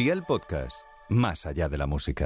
[0.00, 0.78] Día el podcast,
[1.10, 2.24] más allá de la música.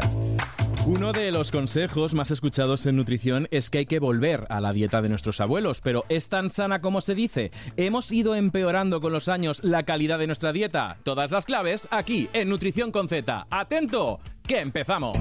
[0.86, 4.72] Uno de los consejos más escuchados en nutrición es que hay que volver a la
[4.72, 7.50] dieta de nuestros abuelos, pero ¿es tan sana como se dice?
[7.76, 10.98] ¿Hemos ido empeorando con los años la calidad de nuestra dieta?
[11.02, 13.48] Todas las claves aquí en Nutrición con Z.
[13.50, 14.20] ¡Atento!
[14.46, 15.18] ¡Que empezamos!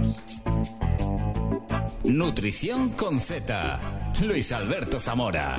[2.03, 3.79] Nutrición con Z.
[4.21, 5.55] Luis Alberto Zamora.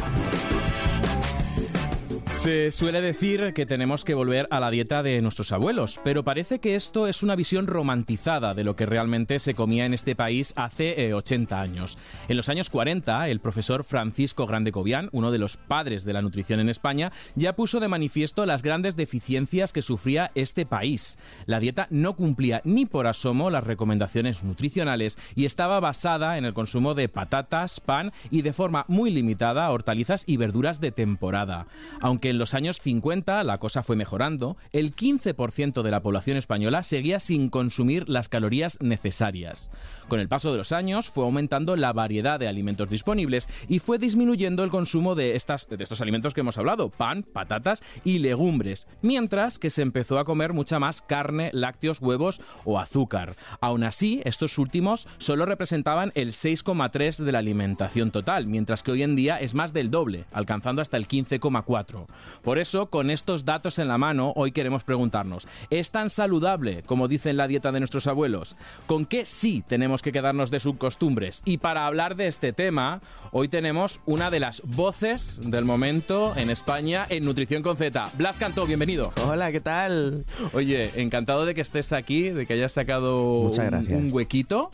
[2.34, 6.58] Se suele decir que tenemos que volver a la dieta de nuestros abuelos, pero parece
[6.58, 10.52] que esto es una visión romantizada de lo que realmente se comía en este país
[10.56, 11.96] hace 80 eh, años.
[12.28, 16.20] En los años 40, el profesor Francisco Grande Cobian, uno de los padres de la
[16.20, 21.16] nutrición en España, ya puso de manifiesto las grandes deficiencias que sufría este país.
[21.46, 26.52] La dieta no cumplía ni por asomo las recomendaciones nutricionales y estaba basada en el
[26.52, 31.66] consumo de patatas, pan y de forma muy limitada hortalizas y verduras de temporada.
[32.00, 36.82] Aunque en los años 50 la cosa fue mejorando, el 15% de la población española
[36.82, 39.70] seguía sin consumir las calorías necesarias.
[40.08, 43.98] Con el paso de los años fue aumentando la variedad de alimentos disponibles y fue
[43.98, 48.86] disminuyendo el consumo de, estas, de estos alimentos que hemos hablado, pan, patatas y legumbres,
[49.02, 53.34] mientras que se empezó a comer mucha más carne, lácteos, huevos o azúcar.
[53.60, 59.02] Aún así, estos últimos solo representaban el 6,3 de la alimentación total, mientras que hoy
[59.02, 62.06] en día es más del doble, alcanzando hasta el 15,4.
[62.42, 67.08] Por eso, con estos datos en la mano, hoy queremos preguntarnos, ¿es tan saludable como
[67.08, 68.56] dicen la dieta de nuestros abuelos?
[68.86, 71.42] ¿Con qué sí tenemos que quedarnos de sus costumbres?
[71.44, 73.00] Y para hablar de este tema,
[73.32, 78.10] hoy tenemos una de las voces del momento en España en Nutrición con Z.
[78.14, 79.12] Blas Cantó, bienvenido.
[79.26, 80.24] Hola, ¿qué tal?
[80.52, 84.70] Oye, encantado de que estés aquí, de que hayas sacado un, huequito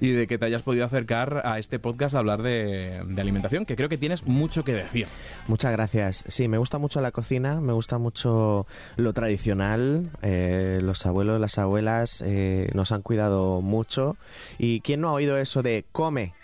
[0.00, 3.76] y de que te hayas podido acercar a este podcast a hablar de, alimentación, que
[3.76, 5.06] creo que tienes mucho que decir.
[5.46, 6.24] Muchas gracias.
[6.28, 10.10] Sí, me gusta mucho la cocina, me gusta mucho lo tradicional.
[10.22, 14.16] Eh, los abuelos, las abuelas eh, nos han cuidado mucho.
[14.58, 16.34] ¿Y quién no ha oído eso de come?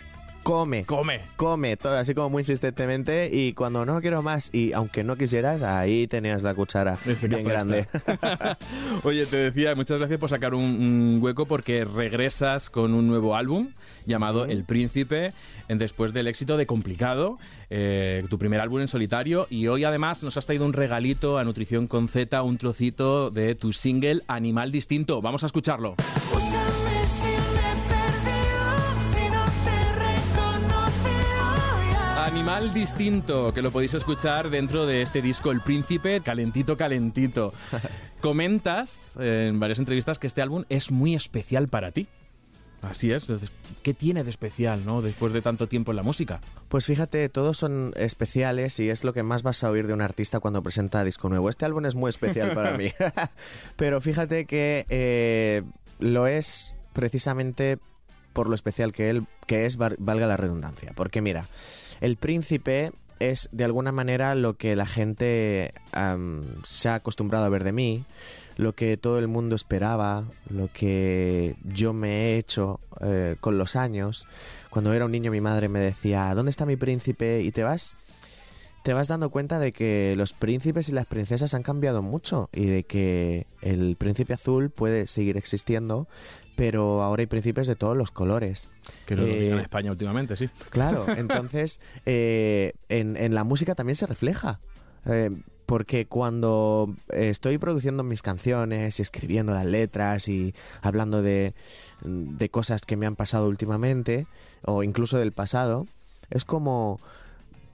[0.47, 5.03] Come, come, come, todo así como muy insistentemente y cuando no quiero más y aunque
[5.03, 7.85] no quisieras, ahí tenías la cuchara bien grande.
[9.03, 13.71] Oye, te decía, muchas gracias por sacar un, hueco porque regresas con un nuevo álbum
[14.05, 15.33] llamado El Príncipe
[15.67, 20.37] después del éxito de Complicado, eh, tu primer álbum en solitario y hoy además nos
[20.37, 25.21] has traído un regalito a Nutrición con Z, un trocito de tu single Animal Distinto.
[25.21, 25.95] Vamos a escucharlo.
[32.37, 37.51] Animal Distinto, que lo podéis escuchar dentro de este disco El Príncipe, calentito, calentito.
[38.21, 42.07] Comentas en varias entrevistas que este álbum es muy especial para ti.
[42.83, 43.25] Así es.
[43.81, 45.01] ¿Qué tiene de especial, no?
[45.01, 46.39] Después de tanto tiempo en la música.
[46.67, 50.01] Pues fíjate, todos son especiales y es lo que más vas a oír de un
[50.01, 51.49] artista cuando presenta disco nuevo.
[51.49, 52.91] Este álbum es muy especial para mí.
[53.77, 55.63] Pero fíjate que eh,
[55.97, 57.79] lo es precisamente
[58.37, 60.91] por lo especial que él que es, valga la redundancia.
[60.95, 61.47] Porque mira,
[62.01, 65.73] el príncipe es de alguna manera lo que la gente
[66.63, 68.03] se ha acostumbrado a ver de mí,
[68.55, 73.75] lo que todo el mundo esperaba, lo que yo me he hecho eh, con los
[73.75, 74.27] años.
[74.69, 77.41] Cuando era un niño mi madre me decía, ¿dónde está mi príncipe?
[77.41, 77.97] Y te vas
[78.83, 82.67] te vas dando cuenta de que los príncipes y las princesas han cambiado mucho y
[82.67, 86.07] de que el príncipe azul puede seguir existiendo,
[86.57, 88.71] pero ahora hay príncipes de todos los colores.
[89.05, 90.49] Que no lo digan en eh, España últimamente, sí.
[90.71, 94.59] Claro, entonces eh, en, la música también se refleja.
[95.05, 95.29] Eh,
[95.67, 101.53] porque cuando estoy produciendo mis canciones y escribiendo las letras y hablando de,
[102.01, 104.25] de cosas que me han pasado últimamente
[104.63, 105.85] o incluso del pasado,
[106.31, 106.99] es como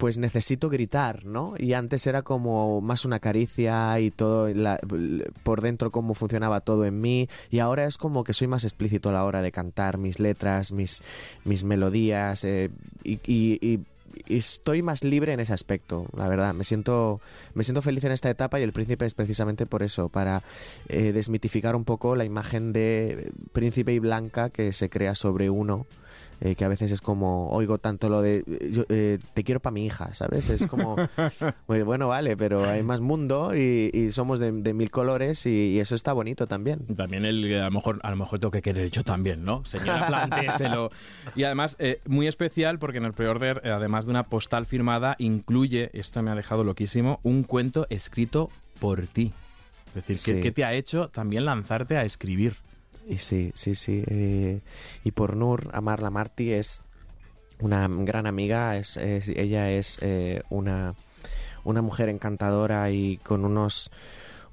[0.04, 1.54] pues necesito gritar, ¿no?
[1.58, 4.52] Y antes era como más una caricia y todo
[5.44, 9.08] por dentro cómo funcionaba todo en mí y ahora es como que soy más explícito
[9.08, 11.04] a la hora de cantar mis letras, mis,
[11.46, 12.70] mis melodías eh,
[13.06, 13.80] y,
[14.28, 16.54] estoy más libre en ese aspecto, la verdad.
[16.54, 17.22] Me siento,
[17.54, 20.44] me siento feliz en esta etapa y el príncipe es precisamente por eso, para
[20.90, 25.88] eh, desmitificar un poco la imagen de príncipe y blanca que se crea sobre uno
[26.46, 28.44] eh, que a veces es como, oigo tanto lo de,
[28.90, 30.50] eh, te quiero para mi hija, ¿sabes?
[30.50, 30.98] Es como,
[31.68, 36.46] bueno, vale, pero hay más mundo y, somos de, mil colores y, eso está bonito
[36.46, 36.86] también.
[36.98, 39.64] También el, a lo mejor, a lo mejor tengo que querer yo también, ¿no?
[39.64, 40.92] Señora, plantéselo.
[41.34, 45.92] y además, eh, muy especial porque en el pre-order, además de una postal firmada, incluye,
[45.94, 48.50] esto me ha dejado loquísimo, un cuento escrito
[48.82, 49.32] por ti.
[49.96, 52.58] Es decir, ¿qué te ha hecho también lanzarte a escribir?
[53.08, 54.04] Y sí, sí, sí.
[54.08, 54.62] Eh,
[55.04, 56.82] y por Nur, Amarla Martí es
[57.60, 60.96] una gran amiga, es, ella es eh, una,
[61.64, 63.92] una mujer encantadora y con unos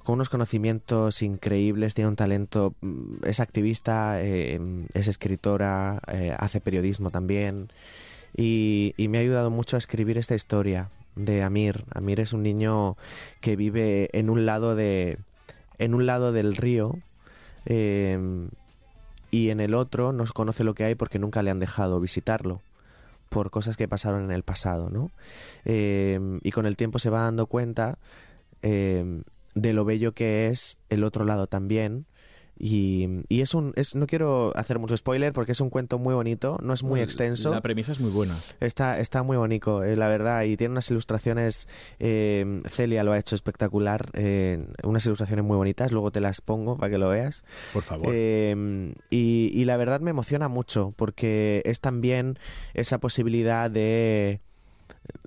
[0.03, 4.59] con unos conocimientos increíbles, tiene un talento, mm, es activista, eh,
[4.93, 7.69] es escritora, eh, hace periodismo también
[8.35, 11.85] y, y me ha ayudado mucho a escribir esta historia de Amir.
[11.93, 12.97] Amir es un niño
[13.41, 15.19] que vive en un lado de
[15.77, 16.99] en un lado del río
[17.65, 18.49] eh,
[19.31, 22.61] y en el otro no conoce lo que hay porque nunca le han dejado visitarlo
[23.29, 25.09] por cosas que pasaron en el pasado, ¿no?
[25.63, 27.97] Eh, y con el tiempo se va dando cuenta
[28.61, 29.23] eh,
[29.55, 32.05] de lo bello que es el otro lado también.
[32.63, 33.73] Y, y es un.
[33.75, 37.01] Es, no quiero hacer mucho spoiler porque es un cuento muy bonito, no es muy
[37.01, 37.49] extenso.
[37.51, 38.37] La premisa es muy buena.
[38.59, 41.67] Está, está muy bonito, eh, la verdad, y tiene unas ilustraciones.
[41.99, 46.77] eh, Celia lo ha hecho espectacular, eh, unas ilustraciones muy bonitas, luego te las pongo
[46.77, 47.43] para que lo veas.
[47.73, 48.09] Por favor.
[48.13, 52.37] Eh, y, y la verdad me emociona mucho porque es también
[52.75, 54.39] esa posibilidad de,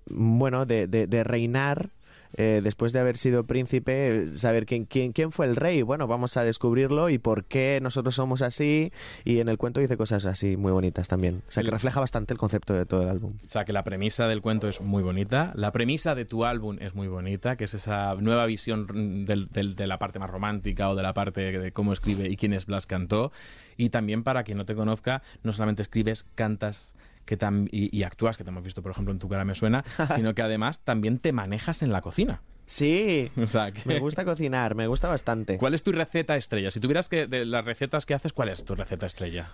[0.07, 1.91] bueno, de, de- de reinar.
[2.37, 5.83] Eh, después de haber sido príncipe, saber quién, quién, quién fue el rey.
[5.83, 8.93] Bueno, vamos a descubrirlo y por qué nosotros somos así.
[9.25, 11.43] Y en el cuento dice cosas así muy bonitas también.
[11.49, 13.35] O sea, que refleja bastante el concepto de todo el álbum.
[13.45, 15.53] O sea, que la premisa del cuento es muy bonita.
[15.55, 19.75] La premisa de tu álbum es muy bonita, que es esa nueva visión del- del-
[19.75, 22.67] de la parte más romántica o de la parte de cómo escribe y quién es
[22.67, 23.33] Blas Cantó.
[23.77, 26.94] Y también para quien no te conozca, no solamente escribes, cantas
[27.25, 29.55] que tam- y, y actúas, que te hemos visto, por ejemplo, en Tu cara me
[29.55, 29.85] suena,
[30.17, 32.43] sino que además también te manejas en la cocina.
[32.67, 35.59] Sí, O sea, que- me gusta cocinar, me gusta bastante.
[35.59, 36.71] ¿Cuál es tu receta estrella?
[36.71, 39.49] Si tuvieras que, de las recetas que haces, ¿cuál es tu receta estrella?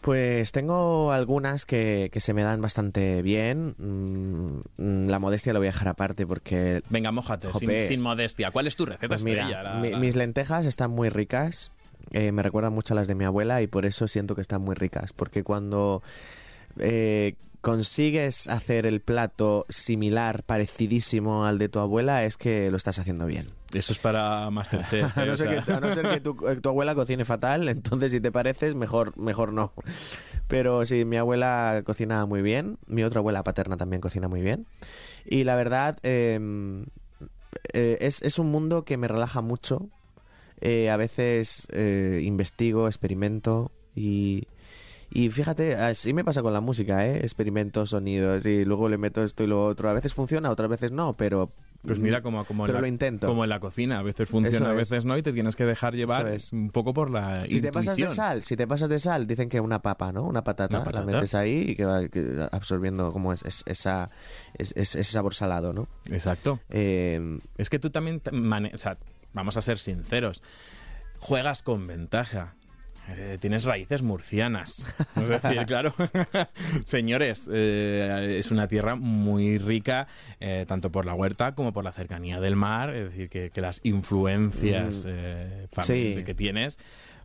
[0.00, 3.74] Pues tengo algunas que, que se me dan bastante bien.
[3.78, 8.50] Mm, La modestia lo voy a dejar aparte porque Venga, mójate, sin, modestia.
[8.50, 9.62] ¿Cuál es tu receta Pues mira, estrella?
[9.62, 11.72] La- mi- la- mis lentejas están muy ricas.
[12.12, 14.60] eh, me recuerdan mucho a las de mi abuela y por eso siento que están
[14.60, 15.14] muy ricas.
[15.14, 16.02] Porque cuando
[16.78, 22.98] eh, consigues hacer el plato similar, parecidísimo al de tu abuela, es que lo estás
[22.98, 23.46] haciendo bien.
[23.72, 25.16] Eso es para Masterchef.
[25.18, 25.26] A ¿eh?
[25.26, 28.12] no O ser, que, a no ser que tu, eh, tu abuela cocine fatal, entonces
[28.12, 29.72] si te pareces, mejor, mejor no.
[30.46, 34.66] Pero sí, mi abuela cocina muy bien, mi otra abuela paterna también cocina muy bien.
[35.24, 36.38] Y la verdad, eh,
[37.72, 39.88] eh, es, es un mundo que me relaja mucho.
[40.60, 44.46] Eh, a veces investigo, experimento y,
[45.14, 47.18] y fíjate, así me pasa con la música, ¿eh?
[47.20, 49.88] Experimento sonidos y luego le meto esto y lo otro.
[49.88, 51.52] A veces funciona, otras veces no, pero...
[51.86, 53.26] Pues mira, como, como, en Pero la, lo intento.
[53.26, 53.98] como en la cocina.
[53.98, 54.78] A veces funciona, a es.
[54.78, 56.50] veces no, y te tienes que dejar llevar es.
[56.50, 58.10] un poco por la Y te pasas de intuición.
[58.26, 60.22] sal, si te pasas de sal, dicen que una papa, ¿no?
[60.22, 61.04] Una patata, Una patata.
[61.04, 64.08] la metes ahí y que va que- absorbiendo como es, es- esa,
[64.56, 65.86] es- es- ese sabor salado, ¿no?
[66.10, 66.58] Exacto.
[66.70, 68.22] Eh, Es que tú también,
[68.72, 68.96] o sea,
[69.34, 70.42] vamos a ser sinceros,
[71.18, 72.54] juegas con ventaja.
[73.10, 74.94] Eh, tienes raíces murcianas.
[75.16, 75.94] Es decir, claro,
[76.86, 80.06] señores, eh, es una tierra muy rica,
[80.40, 82.94] eh, tanto por la huerta como por la cercanía del mar.
[82.94, 85.82] Es decir, que, que las influencias Mm.
[85.82, 86.22] Sí.
[86.24, 86.78] que tienes.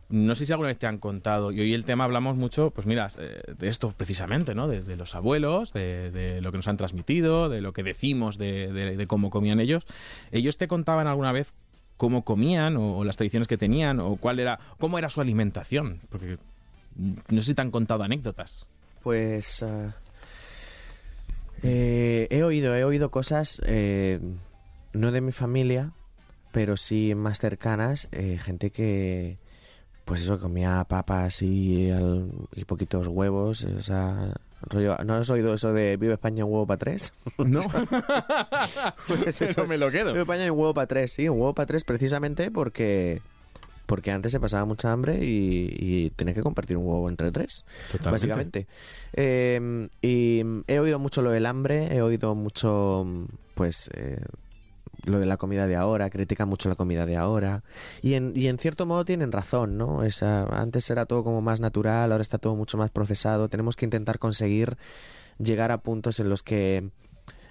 [0.08, 2.84] No sé si alguna vez te han contado, y hoy el tema hablamos mucho, pues
[2.86, 4.66] mira, de esto precisamente, ¿no?
[4.66, 8.36] De, de los abuelos, de, de lo que nos han transmitido, de lo que decimos,
[8.36, 9.86] de, de- de cómo comían ellos.
[10.32, 11.54] ¿Ellos te contaban alguna vez
[12.00, 16.00] cómo comían o, las tradiciones que tenían o cuál era, cómo era su alimentación?
[16.08, 16.38] Porque
[16.96, 18.66] no sé si te han contado anécdotas.
[19.02, 19.94] pues ah,
[21.62, 24.18] eh, he oído, he oído cosas eh,
[24.94, 25.92] no de mi familia,
[26.52, 29.36] pero sí más cercanas, eh, gente que
[30.06, 31.90] pues eso comía papas y,
[32.54, 34.32] y poquitos huevos, o sea,
[35.04, 37.12] ¿no has oído eso de vive España un huevo para tres?
[37.38, 37.62] No,
[39.06, 40.16] Pues eso me lo Vive quedo.
[40.20, 43.22] España y un huevo para tres, sí, un huevo para tres precisamente porque
[43.86, 47.64] porque antes se pasaba mucha hambre y, y tenías que compartir un huevo entre tres,
[47.90, 48.10] Totalmente.
[48.10, 48.66] básicamente.
[49.14, 53.04] Eh, y he oído mucho lo del hambre, he oído mucho,
[53.54, 54.20] pues, eh,
[55.04, 57.62] lo de la comida de ahora, critican mucho la comida de ahora.
[58.02, 60.02] Y en, y en cierto modo tienen razón, ¿no?
[60.04, 63.48] Esa, antes era todo como más natural, ahora está todo mucho más procesado.
[63.48, 64.76] Tenemos que intentar conseguir
[65.38, 66.90] llegar a puntos en los que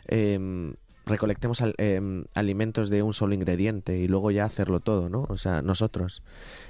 [0.07, 0.73] em,
[1.05, 5.25] recolectemos al- em, alimentos de un solo ingrediente y luego ya hacerlo todo, ¿no?
[5.29, 6.21] O sea, nosotros.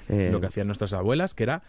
[0.08, 1.62] Eh, Lo que hacían nuestras abuelas, que era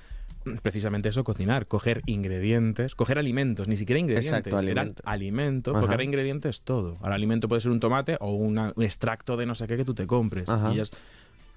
[0.63, 5.03] precisamente eso, cocinar, coger ingredientes, coger alimentos, ni siquiera ingredientes, Exacto, eran alimento.
[5.07, 5.81] alimento, Ajá.
[5.81, 6.97] porque ahora ingrediente es todo.
[7.03, 9.85] Ahora alimento puede ser un tomate o una- un extracto de no sé qué que
[9.85, 10.49] tú te compres.
[10.49, 10.71] Ajá.
[10.71, 10.91] Y ellas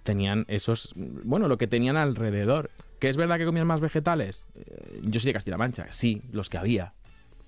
[0.03, 2.71] tenían esos, bueno, lo que tenían alrededor.
[2.99, 4.45] ¿Que es verdad que comían más vegetales?
[4.55, 6.93] Eh, yo soy de Castilla-La Mancha, sí, los que había.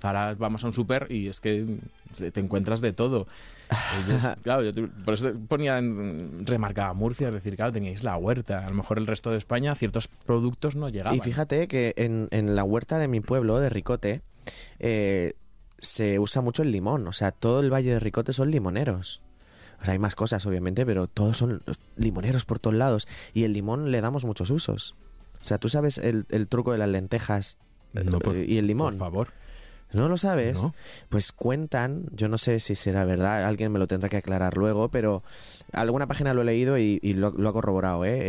[0.02, 1.66] Ahora vamos a un súper y es que
[2.32, 3.28] te encuentras de todo.
[4.08, 8.16] Ellos, claro, yo te- por eso ponía en, remarcaba Murcia, es decir, claro, teníais la
[8.18, 8.60] huerta.
[8.60, 11.16] A lo mejor el resto de España ciertos productos no llegaban.
[11.18, 14.22] Y fíjate que en, en la huerta de mi pueblo, de Ricote,
[14.80, 15.34] eh,
[15.80, 17.08] se usa mucho el limón.
[17.08, 19.22] O sea, todo el valle de Ricote son limoneros.
[19.82, 21.64] O sea, hay más cosas, obviamente, pero todos son
[21.98, 23.08] limoneros por todos lados.
[23.34, 24.96] Y el limón le damos muchos usos.
[25.42, 27.58] O sea, tú sabes el, el truco de las lentejas
[27.94, 28.94] No, por- eh, y el limón.
[28.94, 29.28] Por favor.
[29.96, 30.62] ¿No lo sabes?
[30.62, 30.74] No.
[31.10, 34.90] Pues cuentan, yo no sé si será verdad, alguien me lo tendrá que aclarar luego,
[34.90, 35.24] pero
[35.72, 38.20] alguna página lo he leído y, y lo, lo ha corroborado, ¿eh?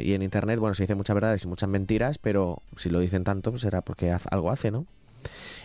[0.00, 3.00] Eh, Y en internet, bueno, se dice muchas verdades y muchas mentiras, pero si lo
[3.00, 4.86] dicen tanto, pues será porque algo hace, ¿no?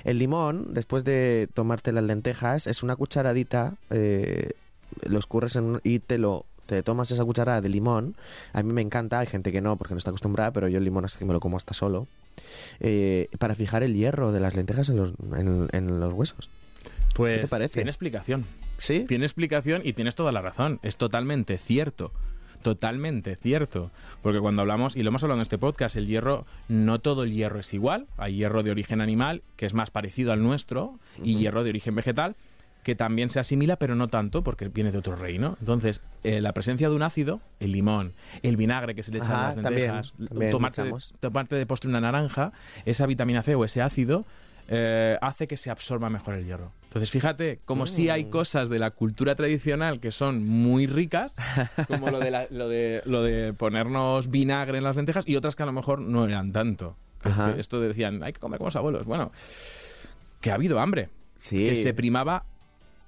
[0.03, 4.51] El limón, después de tomarte las lentejas, es una cucharadita, eh,
[5.03, 8.15] lo escurres en un- y te lo te tomas esa cucharada de limón.
[8.51, 10.83] A mí me encanta, hay gente que no, porque no está acostumbrada, pero yo el
[10.83, 12.07] limón hasta que me lo como hasta solo.
[12.79, 16.51] Eh, para fijar el hierro de las lentejas en los, en- en los huesos.
[17.15, 17.75] Pues te parece?
[17.75, 18.46] tiene explicación.
[18.77, 19.06] ¿Sí?
[19.08, 20.79] Tiene explicación y tienes toda la razón.
[20.84, 22.12] Es totalmente cierto.
[22.62, 23.91] Totalmente cierto.
[24.22, 27.32] Porque cuando hablamos, y lo hemos hablado en este podcast, el hierro, no todo el
[27.32, 28.08] hierro es igual.
[28.17, 31.96] Hay hierro de origen animal, que es más parecido al nuestro, y hierro de origen
[31.96, 32.36] vegetal,
[32.88, 35.58] que también se asimila, pero no tanto, porque viene de otro reino.
[35.60, 38.13] Entonces, eh, la presencia de un ácido, el limón,
[38.44, 41.56] el vinagre que se le echa Ajá, a las también, lentejas, también tomarte, de, tomarte
[41.58, 42.53] de postre una naranja,
[42.86, 44.24] esa vitamina C o ese ácido
[44.70, 46.72] eh, hace que se absorba mejor el hierro.
[46.84, 48.29] Entonces, fíjate, como si hay Mm.
[48.29, 51.36] cosas de la cultura tradicional que son muy ricas,
[51.89, 55.58] como lo de, la- lo de, lo de ponernos vinagre en las lentejas, y otras
[55.58, 56.96] que a lo mejor no eran tanto.
[57.22, 57.53] Que es Ajá.
[57.53, 59.06] que esto decían, hay que comer como los abuelos.
[59.06, 59.34] Bueno,
[60.39, 61.65] que ha habido hambre, Sí.
[61.67, 62.46] que se primaba.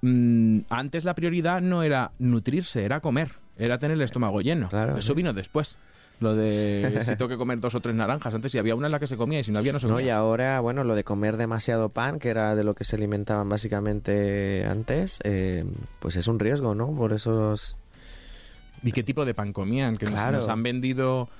[0.02, 4.68] Mm, antes la prioridad no era nutrirse, era comer, era tener el estómago lleno.
[4.68, 5.16] Claro, Eso sí.
[5.16, 5.76] vino después.
[6.20, 8.34] Lo de si tengo que comer dos o tres naranjas.
[8.34, 9.86] Antes si había una en la que se comía y si no había no se
[9.86, 10.06] No, comía.
[10.08, 13.48] y ahora, bueno, lo de comer demasiado pan, que era de lo que se alimentaban
[13.48, 15.64] básicamente antes, eh,
[15.98, 16.94] pues es un riesgo, ¿no?
[16.94, 17.78] Por esos...
[18.82, 19.96] ¿Y qué tipo de pan comían?
[19.96, 21.30] Que nos, han vendido...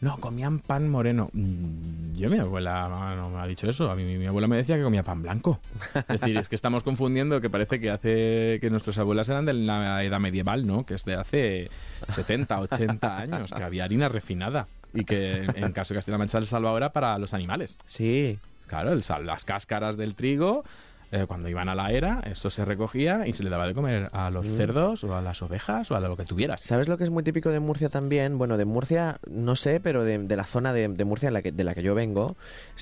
[0.00, 1.28] No, comían pan moreno.
[1.32, 3.90] Mm, Yo, mi abuela no me ha dicho eso.
[3.90, 5.60] A mí mi abuela me decía que comía pan blanco.
[6.08, 9.52] Es decir, es que estamos confundiendo que parece que hace que nuestras abuelas eran de
[9.52, 10.86] la edad medieval, ¿no?
[10.86, 11.70] Que es de hace
[12.08, 14.66] 70, 80 años, que había harina refinada.
[14.94, 17.78] Y que en caso de Castilla-La Mancha el salvado era para los animales.
[17.86, 20.64] Sí, Claro, el sal- las cáscaras del trigo,
[21.12, 24.08] eh, cuando iban a la era, eso se recogía y se le daba de comer
[24.12, 26.60] a los cerdos o a las ovejas o a lo que tuvieras.
[26.60, 28.38] ¿Sabes lo que es muy típico de Murcia también?
[28.38, 31.42] Bueno, de Murcia, no sé, pero de, de la zona de, de Murcia en la
[31.42, 32.36] que, de la que yo vengo,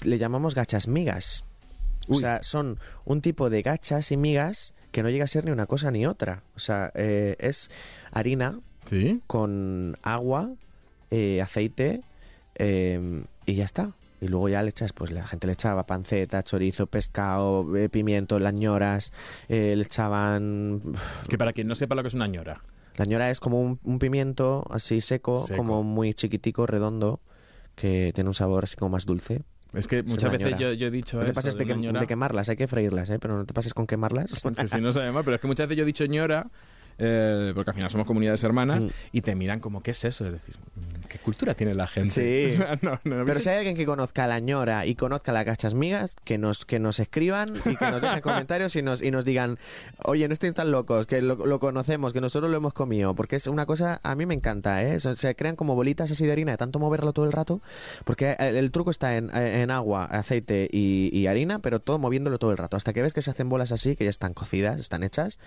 [0.04, 1.44] le llamamos gachas migas.
[2.08, 5.50] O sea, son un tipo de gachas y migas que no llega a ser ni
[5.50, 6.42] una cosa ni otra.
[6.56, 7.70] O sea, eh, es
[8.12, 9.20] harina ¿Sí?
[9.26, 10.50] con agua,
[11.10, 12.02] eh, aceite
[12.54, 13.92] eh, y ya está.
[14.20, 18.38] Y luego ya le echas, pues la gente le echaba panceta, chorizo, pescado, eh, pimiento,
[18.38, 19.12] lañoras,
[19.48, 20.82] eh, le echaban...
[21.28, 22.62] Que para quien no sepa lo que es una ñora.
[22.96, 25.56] La ñora es como un, un pimiento así seco, Seco.
[25.58, 27.20] como muy chiquitico, redondo,
[27.76, 29.42] que tiene un sabor así como más dulce.
[29.72, 32.06] Es que muchas veces yo, yo he dicho No te pases de, una que- de
[32.08, 33.18] quemarlas, hay que freírlas, ¿eh?
[33.20, 34.40] pero no te pases con quemarlas.
[34.42, 36.50] porque si no sabe mal, pero es que muchas veces yo he dicho ñora,
[36.96, 38.88] eh, porque al final somos comunidades hermanas, Mm.
[39.12, 40.26] y te miran como, ¿qué es eso?
[40.26, 40.87] Es decir, mm, ¿qué
[41.28, 42.10] cultura tiene la gente?
[42.10, 42.58] Sí.
[42.82, 45.74] no, no, no, Pero si hay alguien que conozca la ñora y conozca las gachas
[45.74, 49.24] migas, que nos, que nos escriban y que nos dejen comentarios y nos, y nos
[49.24, 49.58] digan,
[50.04, 53.36] oye, no estén tan locos, que lo, lo conocemos, que nosotros lo hemos comido, porque
[53.36, 55.00] es una cosa, a mí me encanta, ¿eh?
[55.00, 57.60] Son- se crean como bolitas así de harina de tanto moverlo todo el rato,
[58.04, 62.38] porque el, el truco está en, en agua, aceite y, y harina, pero todo moviéndolo
[62.38, 64.78] todo el rato, hasta que ves que se hacen bolas así, que ya están cocidas,
[64.78, 65.38] están hechas,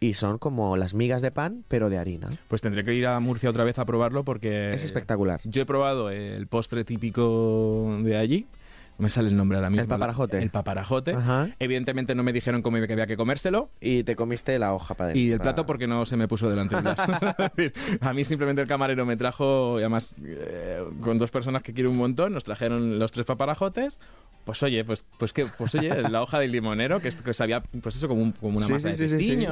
[0.00, 2.28] y son como las migas de pan, pero de harina.
[2.48, 4.70] Pues tendré que ir a Murcia otra vez a probarlo porque...
[4.72, 5.27] Es espectacular.
[5.44, 8.46] Yo he probado el postre típico de allí.
[8.98, 9.82] Me sale el nombre ahora mismo.
[9.82, 10.42] El paparajote.
[10.42, 11.12] El paparajote.
[11.12, 11.48] Ajá.
[11.60, 13.70] Evidentemente no me dijeron cómo que había que comérselo.
[13.80, 15.16] Y te comiste la hoja para.
[15.16, 16.74] Y el plato porque no se me puso delante.
[18.00, 21.90] A mí simplemente el camarero me trajo, y además eh, con dos personas que quiero
[21.90, 24.00] un montón, nos trajeron los tres paparajotes.
[24.44, 27.94] Pues oye, pues, pues que, pues oye, la hoja del limonero, que, que sabía, pues
[27.94, 29.46] eso, como, un- como una Sí, masa sí, de sí.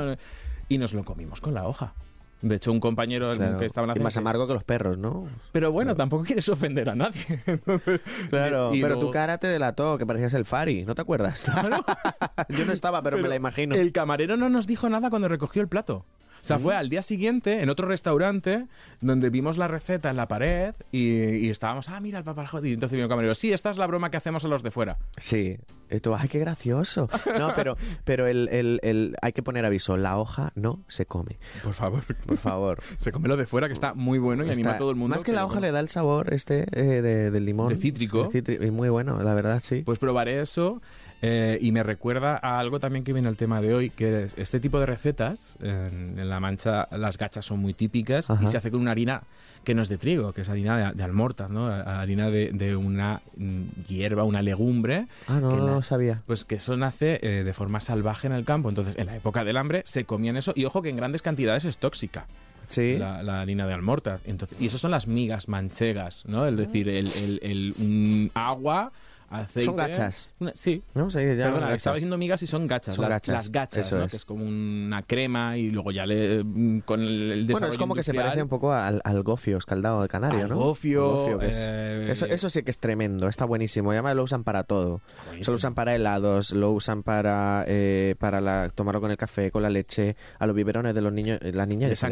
[0.68, 1.95] Y nos lo comimos con la hoja.
[2.43, 3.57] De hecho, un compañero Claro.
[3.57, 5.26] que estaba en la y más amargo que los perros, ¿no?
[5.52, 7.40] Pero bueno, tampoco quieres ofender a nadie.
[8.31, 11.02] Claro, y- y pero luego- tu cara te delató, que parecías el Fari, ¿no te
[11.02, 11.45] acuerdas?
[12.49, 13.75] Yo no estaba, pero, me la imagino.
[13.75, 16.05] El camarero no nos dijo nada cuando recogió el plato.
[16.47, 18.67] O sea, fue al día siguiente en otro restaurante
[19.00, 22.69] donde vimos la receta en la pared y, y estábamos, ah, mira el paparajote.
[22.69, 24.71] Y entonces vino el camarero, sí, esta es la broma que hacemos a los de
[24.71, 24.99] fuera.
[25.17, 25.57] Sí.
[25.88, 27.09] Esto, ay, qué gracioso.
[27.38, 31.38] No, pero, pero el, el- el- hay que poner aviso, la hoja no se come,
[31.62, 32.03] Por favor.
[32.26, 32.79] por favor.
[32.99, 35.15] Se come lo de fuera, que está muy bueno y anima a todo el mundo.
[35.17, 37.69] Más que la hoja le da el sabor este eh, de- del limón.
[37.69, 38.29] De cítrico.
[38.29, 39.83] De cítri- y muy bueno, la verdad, sí.
[39.85, 40.81] Pues probaré eso.
[41.23, 44.35] Eh, y me recuerda a algo también que viene el tema de hoy, que es
[44.37, 48.59] este tipo de recetas, en, en La Mancha las gachas son muy típicas y se
[48.59, 49.23] hace con una harina
[49.65, 51.67] que no es de trigo, que es harina de, de almortas, ¿no?
[51.67, 56.23] Harina de, de una mm, hierba, una legumbre, Ah, no, que no sabía.
[56.27, 58.69] pues que eso nace eh, de forma salvaje en el campo.
[58.69, 61.65] Entonces, en la época del hambre se comían eso y ojo que en grandes cantidades
[61.65, 62.27] es tóxica.
[62.69, 62.97] Sí.
[62.99, 64.19] la, la harina de almorta.
[64.25, 66.47] Entonces, y eso son las migas manchegas, ¿no?
[66.47, 68.91] Es decir, el, el- el, agua,
[69.30, 69.64] aceite...
[69.66, 70.33] Son gachas.
[70.38, 70.83] Una- sí.
[70.95, 71.76] No, sí, ya Perdona, gachas.
[71.78, 72.95] estaba diciendo migas y son gachas.
[72.95, 74.04] Son las, gachas, las gachas, eso ¿no?
[74.04, 74.11] es.
[74.11, 76.45] Que es como una crema y luego ya le...
[76.85, 80.02] Con el, el Bueno, es como que se parece un poco al, al gofio escaldado
[80.02, 80.56] de canario, Al ¿no?
[80.56, 83.92] gofio, gofio, que es- eh, eso, eso sí que es tremendo, está buenísimo.
[83.92, 85.00] Y además lo usan para todo.
[85.40, 89.50] Se lo usan para helados, lo usan para, eh, para la- tomarlo con el café,
[89.50, 92.06] con la leche, a los biberones de los niños, las niñas De que se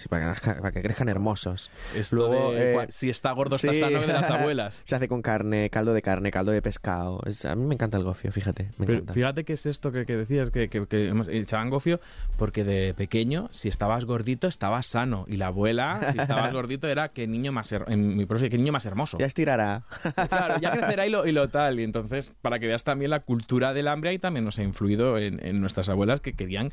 [0.00, 1.70] Sí, para, que, para que crezcan hermosos.
[1.94, 3.80] Esto Luego, de eh, si está gordo está sí.
[3.80, 4.80] sano de las abuelas.
[4.84, 7.20] Se hace con carne, caldo de carne, caldo de pescado.
[7.26, 8.70] Es- a mí me encanta el gofio, fíjate.
[8.78, 9.12] Me Pero encanta.
[9.12, 12.00] fíjate que es esto que, que decías, que, que, que echaban gofio,
[12.38, 15.26] porque de pequeño, si estabas gordito, estabas sano.
[15.28, 18.56] Y la abuela, si estabas gordito, era que niño más, her- en mi prosa, que
[18.56, 19.18] niño más hermoso.
[19.18, 19.82] Ya estirará.
[20.28, 21.78] Claro, ya crecerá y lo, y lo tal.
[21.78, 25.18] Y entonces, para que veas también la cultura del hambre, ahí también nos ha influido
[25.18, 26.72] en, en nuestras abuelas que querían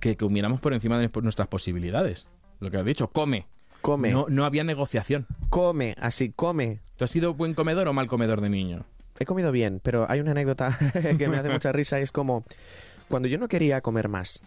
[0.00, 2.28] que comiéramos por encima de nuestras posibilidades.
[2.60, 3.46] Lo que has dicho, come.
[3.80, 5.26] Come, No, no había negociación.
[5.50, 6.80] come, así, come.
[6.96, 8.84] ¿Tú has sido buen comedor o mal comedor de niño?
[9.20, 10.76] He comido bien, pero hay una anécdota
[11.18, 11.98] que me hace mucha risa.
[12.00, 12.44] Es como
[13.08, 14.42] cuando yo no quería comer más.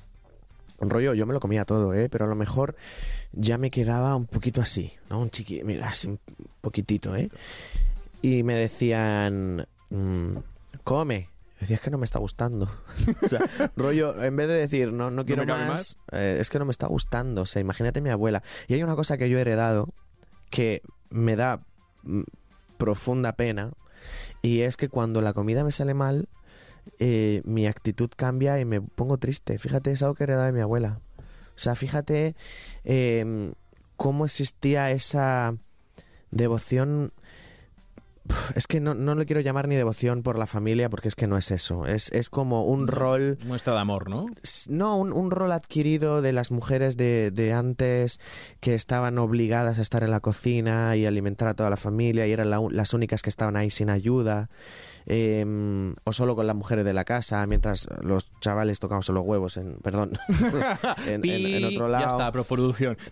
[0.80, 2.10] Un rollo, yo me lo comía todo, ¿eh?
[2.10, 2.76] Pero a lo mejor
[3.32, 5.20] ya me quedaba un poquito así, ¿no?
[5.20, 6.20] Un chiqui, mira, así un
[6.60, 7.30] poquitito, ¿eh?
[8.22, 10.38] Y me decían, mm,
[10.84, 11.30] come.
[11.62, 12.68] Decía, es que no me está gustando.
[13.22, 13.46] o sea,
[13.78, 16.88] rollo, en vez de decir, no, no quiero más, eh, es que no me está
[16.88, 17.44] gustando.
[17.44, 18.42] O sea, imagínate mi abuela.
[18.68, 19.94] Y hay una cosa que yo he heredado
[20.50, 21.64] que me da
[22.04, 22.24] mm,
[22.78, 23.74] profunda pena
[24.42, 26.30] y es que cuando la comida me sale mal,
[27.00, 29.60] eh, mi actitud cambia y me pongo triste.
[29.60, 31.00] Fíjate, es algo que he heredado de mi abuela.
[31.56, 32.36] O sea, fíjate
[32.84, 33.54] eh,
[33.98, 35.56] cómo existía esa
[36.32, 37.14] devoción.
[38.56, 41.28] Es que no, no le quiero llamar ni devoción por la familia porque es que
[41.28, 41.86] no es eso.
[41.86, 44.26] Es, es como un rol Muestra de amor, ¿no?
[44.70, 48.20] No, un, un rol adquirido de las mujeres de, de antes
[48.60, 52.32] que estaban obligadas a estar en la cocina y alimentar a toda la familia y
[52.32, 54.50] eran la las únicas que estaban ahí sin ayuda.
[55.06, 59.58] Em, o solo con las mujeres de la casa, mientras los chavales tocaban solo huevos
[59.58, 60.12] en, perdón,
[61.08, 62.04] en, en- en otro lado.
[62.06, 62.32] Ya está.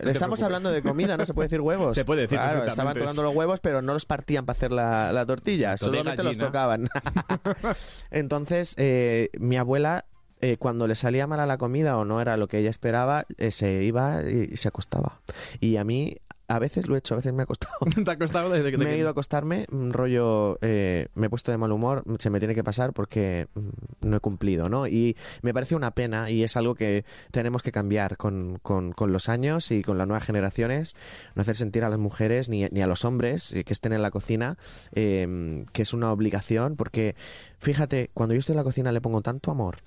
[0.04, 1.94] No Estamos hablando de comida, no se puede decir huevos.
[1.94, 5.12] Se puede decir Claro, estaban tocando los huevos, pero no los partían para hacer la,
[5.12, 6.88] la tortilla, solamente los tocaban.
[8.10, 10.04] Entonces, eh, mi abuela,
[10.40, 13.24] eh, cuando le salía mal a la comida o no era lo que ella esperaba,
[13.38, 15.20] eh, se iba y se acostaba.
[15.60, 16.16] Y a mí,
[16.50, 17.74] a veces lo he hecho, a veces me he acostado.
[18.04, 21.26] Te ha costado desde que te Me he ido a acostarme, un rollo, eh, me
[21.26, 24.68] he puesto de mal humor, se me tiene que pasar porque mm, no he cumplido,
[24.68, 24.86] ¿no?
[24.86, 29.12] Y me parece una pena y es algo que tenemos que cambiar con, con- con
[29.12, 30.96] los años y con las nuevas generaciones,
[31.34, 34.02] no hacer sentir a las mujeres ni, ni a los hombres eh, que estén en
[34.02, 34.58] la cocina
[34.92, 37.14] eh, que es una obligación, porque
[37.58, 39.78] fíjate, cuando yo estoy en la cocina le pongo tanto amor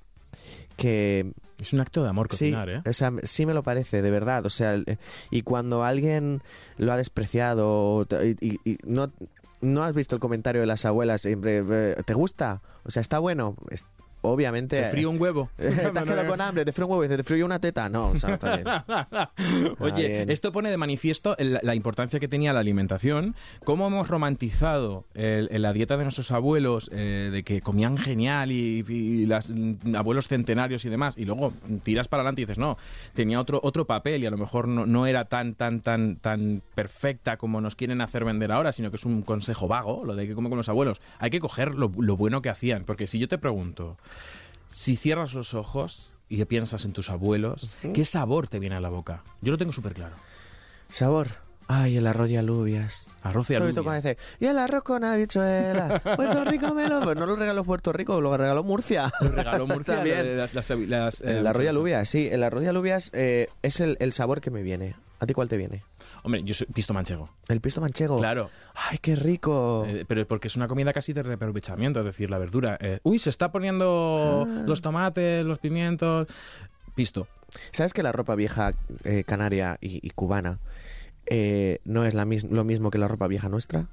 [0.78, 2.90] que Es un acto de amor cocinar, sí, ¿eh?
[2.90, 4.46] o sea, sí me lo parece, de verdad.
[4.46, 4.98] O sea, el-
[5.32, 6.42] y cuando alguien
[6.78, 8.06] lo ha despreciado
[8.42, 9.12] y- y no,
[9.62, 12.62] no has visto el comentario de las abuelas siempre, eh, ¿te gusta?
[12.84, 13.56] O sea, está bueno.
[14.24, 14.82] Obviamente...
[14.82, 15.50] Te frío un huevo.
[15.58, 16.66] ¿Te has quedado con hambre?
[16.66, 17.04] ¿Te frío un huevo?
[17.04, 17.90] Dice, ¿Te frío una teta?
[17.90, 18.68] No, o sea, está bien.
[19.80, 20.30] Oye, bien.
[20.30, 25.50] esto pone de manifiesto el- la importancia que tenía la alimentación, cómo hemos romantizado el-
[25.52, 29.96] el- la dieta de nuestros abuelos, eh, de que comían genial y, y las mm,
[29.96, 32.78] abuelos centenarios y demás, y luego tiras para adelante y dices, no,
[33.14, 36.62] tenía otro, otro papel y a lo mejor no, no era tan, tan, tan, tan
[36.76, 40.28] perfecta como nos quieren hacer vender ahora, sino que es un consejo vago, lo de
[40.28, 41.02] que comer con los abuelos.
[41.20, 43.98] Hay que coger lo, lo bueno que hacían, porque si yo te pregunto,
[44.70, 48.90] si cierras los ojos y piensas en tus abuelos, ¿qué sabor te viene a la
[48.90, 49.24] boca?
[49.42, 50.16] Yo lo tengo súper claro.
[50.90, 51.28] Sabor.
[51.68, 53.10] Ay, el arroz y alubias.
[53.22, 53.70] Arroz y Lo he alubia.
[53.70, 56.00] visto cuando dice, y el arroz con habichuela.
[56.18, 57.02] Puerto Rico me lo...
[57.02, 59.12] Pues no lo regaló Puerto Rico, lo regaló Murcia.
[59.22, 60.18] Lo regaló Murcia También.
[60.24, 62.28] de las, las- eh, El arroz y alubias, sí.
[62.30, 64.96] El arroz y alubias eh, es el, el sabor que me viene.
[65.20, 65.84] ¿A ti cuál te viene?
[66.24, 67.30] Hombre, yo soy pisto manchego.
[67.48, 68.18] El pisto manchego.
[68.18, 68.50] Claro.
[68.76, 69.86] Ay, qué rico.
[69.88, 72.78] Eh, pero porque es una comida casi de reaprovechamiento, es decir, la verdura.
[72.82, 74.64] eh, uy, se está poniendo Ah.
[74.66, 76.28] los tomates, los pimientos.
[76.96, 77.28] Pisto.
[77.72, 78.74] ¿Sabes que la ropa vieja
[79.04, 80.60] eh, canaria y, y cubana
[81.86, 83.88] no es la mis- lo mismo que la ropa vieja nuestra?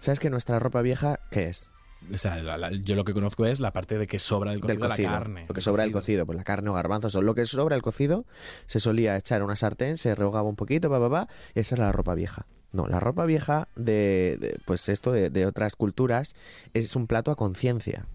[0.00, 1.68] ¿Sabes que nuestra ropa vieja qué es?
[2.12, 4.60] O sea, la- la- yo lo que conozco es la parte de que sobra el
[4.60, 5.10] cocido, del cocido.
[5.10, 5.44] la carne.
[5.48, 7.14] Lo que sobra del cocido, pues la carne o garbanzos.
[7.14, 8.24] o Lo que sobra el cocido
[8.66, 11.78] se solía echar a una sartén, se rehogaba un poquito, pa, pa, y esa es
[11.78, 12.46] la ropa vieja.
[12.72, 16.34] No, la ropa vieja de, de, pues esto de, de otras culturas
[16.72, 18.06] es un plato a conciencia.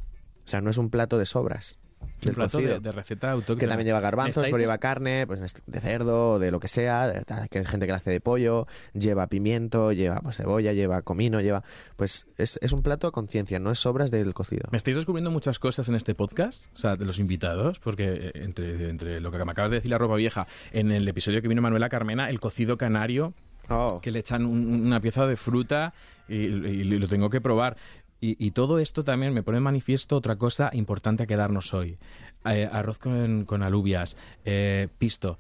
[0.46, 1.78] O sea, no es un plato de sobras.
[2.06, 3.60] Un del plato de, de receta autóctona.
[3.60, 7.08] Que también lleva garbanzos, pero lleva carne, pues de cerdo, o de lo que sea,
[7.08, 11.02] de- que hay gente que la hace de pollo, lleva pimiento, lleva pues, cebolla, lleva
[11.02, 11.64] comino, lleva...
[11.96, 14.68] Pues es, es un plato a conciencia, no es sobras del cocido.
[14.72, 18.32] Me estáis descubriendo muchas cosas en este podcast, o sea, de los invitados, porque eh,
[18.36, 21.48] entre, entre lo que me acabas de decir la ropa vieja, en el episodio que
[21.48, 23.34] vino Manuela Carmena, el cocido canario,
[23.68, 24.00] Oh.
[24.00, 25.92] que le echan un- una pieza de fruta
[26.28, 27.78] y, y lo tengo que probar.
[28.22, 31.98] Y, y todo esto también me pone en manifiesto otra cosa importante a quedarnos hoy.
[32.46, 35.38] Eh, arroz con, con alubias, eh, pisto.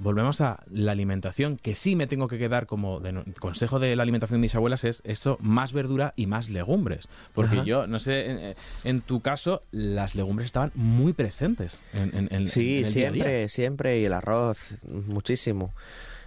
[0.00, 4.02] Volvemos a la alimentación, que sí me tengo que quedar como de consejo de la
[4.02, 7.08] alimentación de mis abuelas es eso, más verdura y más legumbres.
[7.32, 7.64] Porque Ajá.
[7.64, 12.64] yo, no sé, en, en tu caso, las legumbres estaban muy presentes en, en- Sí,
[12.64, 12.86] día día.
[12.90, 14.00] siempre, siempre.
[14.00, 14.74] Y el arroz,
[15.06, 15.72] muchísimo.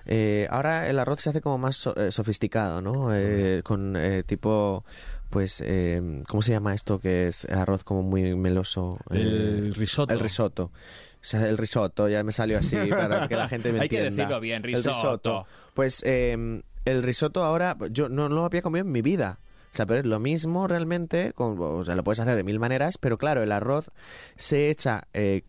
[0.05, 3.13] Eh, ahora el arroz se hace como más so- eh, sofisticado, ¿no?
[3.13, 4.85] Eh, con eh, tipo,
[5.29, 6.99] pues, eh, ¿cómo se llama esto?
[6.99, 8.97] Que es arroz como muy meloso.
[9.09, 10.13] El Eh, risotto.
[10.13, 10.63] El risotto.
[10.65, 13.97] O sea, el risotto, ya me salió así para que la gente me Hay que
[13.97, 14.23] entienda.
[14.23, 15.45] decirlo bien, El risotto.
[15.73, 19.39] Pues eh, el risotto ahora, yo no, no lo había comido en mi vida.
[19.73, 22.59] O sea, pero es lo mismo realmente, con- o sea, lo puedes hacer de mil
[22.59, 23.91] maneras, pero claro, el arroz
[24.37, 25.43] se echa eh,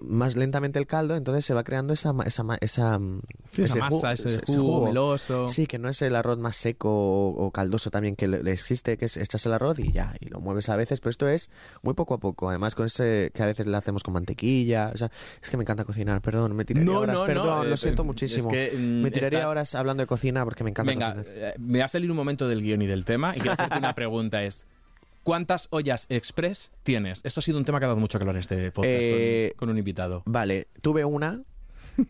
[0.00, 4.12] más lentamente el caldo, entonces se va creando esa esa esa, mm, Sí, esa masa,
[4.12, 4.84] ese, ese- jugo, jugo.
[4.84, 5.48] meloso.
[5.48, 8.98] Sí, que no es el arroz más seco o, o caldoso también que le, existe,
[8.98, 11.50] que es echas el arroz y ya, y lo mueves a veces, pero esto es
[11.82, 14.98] muy poco a poco, además con ese que a veces le hacemos con mantequilla, o
[14.98, 15.10] sea,
[15.42, 17.76] es que me encanta cocinar, perdón, me tiraría No, horas, no, no, perdón, eh, lo
[17.78, 18.50] siento eh, muchísimo.
[18.52, 21.34] es que, mm, me tiraría estás- horas hablando de cocina porque me encanta Venga, cocinar.
[21.38, 23.78] eh, me va a salir un momento del guion y del tema y quiero hacerte
[23.78, 24.66] una pregunta es
[25.26, 27.20] ¿Cuántas ollas express tienes?
[27.24, 29.66] Esto ha sido un tema que ha dado mucho calor en este podcast Eh, con,
[29.66, 30.22] con un invitado.
[30.24, 31.42] Vale, tuve una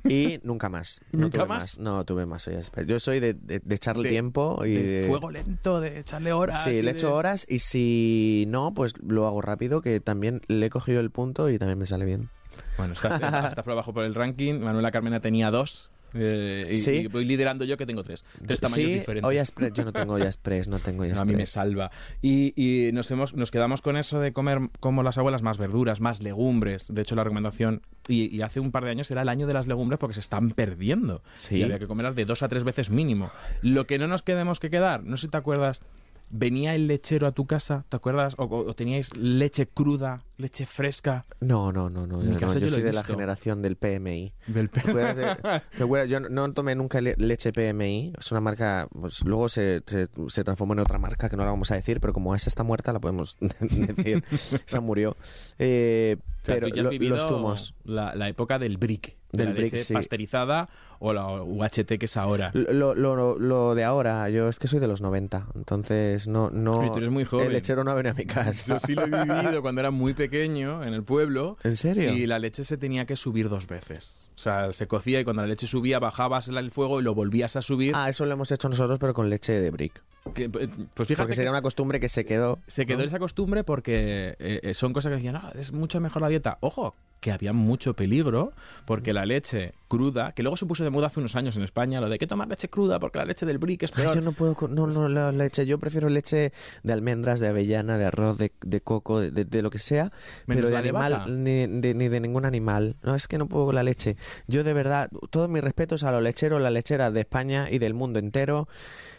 [0.05, 1.01] y nunca más.
[1.13, 1.79] No ¿Nunca tuve más?
[1.79, 2.71] No tuve más ollas.
[2.87, 6.63] Yo soy de, de- de echarle De- tiempo y de fuego lento, de echarle horas.
[6.65, 10.71] Sí, le echo horas y si no, pues lo hago rápido, que también le he
[10.71, 12.29] cogido el punto y también me sale bien.
[12.77, 13.15] Bueno, estás,
[13.49, 14.61] estás por abajo por el ranking.
[14.61, 15.91] Manuela Carmena tenía dos.
[16.19, 16.91] Eh, y, Sí.
[16.91, 18.25] y voy liderando yo que tengo tres.
[18.47, 19.41] Tres tamaños sí, diferentes.
[19.41, 19.73] express.
[19.73, 21.51] Yo no tengo olla express, no tengo olla No, a mí me express.
[21.65, 21.91] salva.
[22.23, 26.01] Y, y nos, hemos, nos quedamos con eso de comer como las abuelas, más verduras,
[26.01, 26.87] más legumbres.
[26.89, 29.55] De hecho, la recomendación, y, y hace un par de años era el año de
[29.55, 31.23] las legumbres porque se están perdiendo.
[31.37, 31.57] Sí.
[31.57, 33.31] Y había que comerlas de dos a tres veces mínimo.
[33.63, 35.81] Lo que no nos quedemos que quedar, no sé si te acuerdas,
[36.29, 38.35] venía el lechero a tu casa, ¿te acuerdas?
[38.39, 42.19] O, teníais leche cruda, leche fresca No, no, no, no.
[42.19, 44.33] Mi yo, casa no, yo yo lo he soy de la generación del PMI.
[44.47, 46.09] del ¿Te acuerdas de- te acuerdas?
[46.11, 48.13] Yo no, tomé nunca le- leche PMI.
[48.19, 51.51] Es una marca, pues luego se, se, se transformó en otra marca que no la
[51.51, 54.25] vamos a decir, pero como esa está muerta, la podemos decir.
[54.67, 55.17] Esa murió.
[55.59, 57.75] Eh, O sea, pero tú ya has lo- vivido los zumos.
[57.85, 59.95] La, la época del brick, de Del la brick, leche sí.
[59.95, 62.51] pasteurizada o la UHT que es ahora.
[62.55, 66.51] Lo, lo, lo de ahora, yo es que soy de los 90, entonces no...
[66.51, 67.49] no Pero tú eres muy joven.
[67.49, 68.75] El lechero no ha venido a mi casa.
[68.75, 71.57] Yo sí lo he vivido cuando era muy pequeño en el pueblo.
[71.65, 72.13] ¿En serio?
[72.13, 74.25] Y la leche se tenía que subir dos veces.
[74.37, 77.57] O sea, se cocía y cuando la leche subía bajabas el fuego y lo volvías
[77.57, 77.93] a subir.
[77.97, 80.03] Ah, eso lo hemos hecho nosotros, pero con leche de brick.
[80.35, 82.59] Que, pues fíjate Porque que sería una costumbre que se quedó.
[82.67, 83.05] se quedó ¿no?
[83.05, 86.59] esa costumbre porque eh, eh, son cosas que decían, no, es mucho mejor la dieta.
[86.61, 88.53] Ojo, que había mucho peligro
[88.85, 92.01] porque la leche cruda, que luego se puso de moda hace unos años en España,
[92.01, 94.15] lo de que tomar leche cruda porque la leche del brick es Ay, peor.
[94.17, 98.05] yo no puedo, no, no, la leche, yo prefiero leche de almendras, de avellana, de
[98.05, 100.13] arroz, de, de coco, de, de- de lo que sea,
[100.47, 102.97] Menos pero de animal, ni de, ni de ningún animal.
[103.03, 104.17] No, es que no puedo con la leche.
[104.47, 107.95] Yo de verdad, todos mis respetos a los lecheros, las lecheras de España y del
[107.95, 108.69] mundo entero,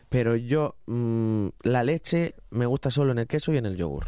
[0.09, 4.05] pero yo, mm, la leche me gusta solo en el queso y en el yogur.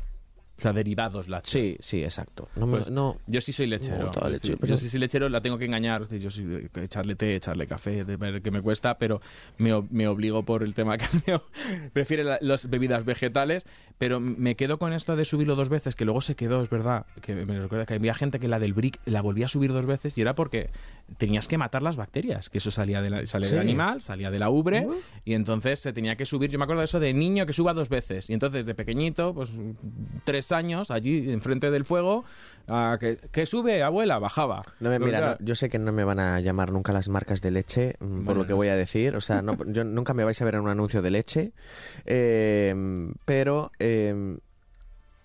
[0.58, 1.52] O sea, derivados lácteos.
[1.52, 2.50] Sí, sí, exacto.
[2.58, 4.00] No, me- Pues, no, Yo sí soy lechero.
[4.00, 6.02] Me gusta la Es leche, decir, pero- Yo sí soy lechero, la tengo que engañar.
[6.02, 9.22] Es decir, Yo sí, de- echarle té, echarle café, de ver que me cuesta, pero
[9.58, 10.98] me, me obligo por el tema
[11.38, 11.46] cambio.
[11.94, 13.64] Prefiere la- las bebidas vegetales,
[13.98, 17.06] pero me quedo con esto de subirlo dos veces, que luego se quedó, es verdad,
[17.22, 19.86] que me recuerda que había gente que la del brick la volvía a subir dos
[19.86, 20.72] veces y era porque
[21.18, 23.54] tenías que matar las bacterias, que eso salía, de la- salía Sí.
[23.56, 24.88] del animal, salía de la ubre,
[25.26, 26.50] y entonces se tenía que subir.
[26.50, 29.34] Yo me acuerdo de eso de niño que suba dos veces, y entonces de pequeñito,
[29.34, 29.50] pues
[30.24, 32.26] tres años, allí enfrente del fuego,
[32.68, 34.62] ah, que, que sube, abuela, bajaba.
[34.80, 37.42] No me, mira, no- yo sé que no me van a llamar nunca las marcas
[37.42, 39.16] de leche mm, por Bueno, lo que no voy a decir.
[39.16, 41.52] O sea, no, yo nunca me vais a ver en un anuncio de leche.
[42.06, 42.74] Eh,
[43.26, 44.38] pero eh,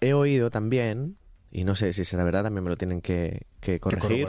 [0.01, 1.17] he oído también,
[1.53, 3.47] y no sé si será verdad, también me lo tienen que,
[3.81, 4.27] corregir.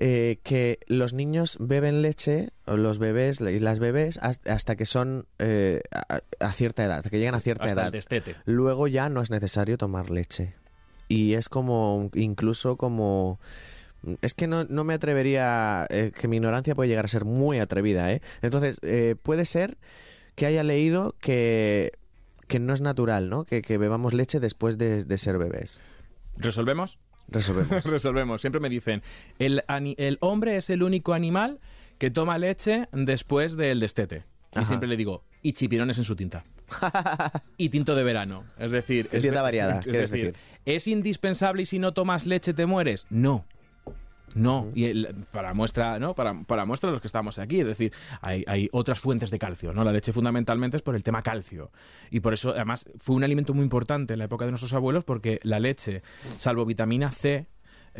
[0.00, 5.26] Eh, que los niños beben leche, los bebés y las bebés, has- hasta que son
[5.38, 7.92] eh, a, a cierta edad, hasta que llegan a cierta Hasta el edad.
[7.92, 8.36] destete.
[8.46, 10.54] Luego ya no es necesario tomar leche.
[11.08, 13.40] Y es como, incluso como...
[14.22, 17.58] Es que no, no me atrevería, eh, que mi ignorancia puede llegar a ser muy
[17.58, 18.22] atrevida, ¿eh?
[18.42, 19.76] Entonces, eh, puede ser
[20.36, 21.90] que haya leído que,
[22.46, 23.44] que no es natural, ¿no?
[23.44, 25.80] Que, que bebamos leche después de, de ser bebés.
[26.36, 26.98] ¿Resolvemos?
[27.28, 27.84] Resolvemos.
[27.90, 28.40] Resolvemos.
[28.40, 29.02] Siempre me dicen,
[29.38, 31.60] el, el hombre es el único animal
[31.98, 34.24] que toma leche después del destete.
[34.60, 36.44] Y siempre le digo, y chipirones en su tinta.
[37.56, 38.44] y tinto de verano.
[38.58, 39.08] Es decir...
[39.12, 40.34] es variada, es decir.
[40.64, 43.06] ¿Es indispensable y si no tomas leche te mueres?
[43.10, 43.46] No.
[44.38, 46.14] No, y el- para muestra, ¿no?
[46.14, 49.72] Para, para muestra los que estamos aquí, es decir, hay, hay otras fuentes de calcio,
[49.72, 49.84] ¿no?
[49.84, 51.70] La leche fundamentalmente es por el tema calcio.
[52.10, 55.04] Y por eso, además, fue un alimento muy importante en la época de nuestros abuelos,
[55.04, 56.02] porque la leche,
[56.36, 57.46] salvo vitamina C,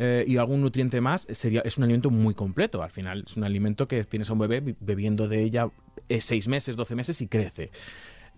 [0.01, 2.81] eh, y algún nutriente más, sería, es un alimento muy completo.
[2.83, 5.69] Al final es un alimento que tienes a un bebé bi- bebiendo de ella
[6.07, 7.69] eh, seis meses, 12 meses y crece.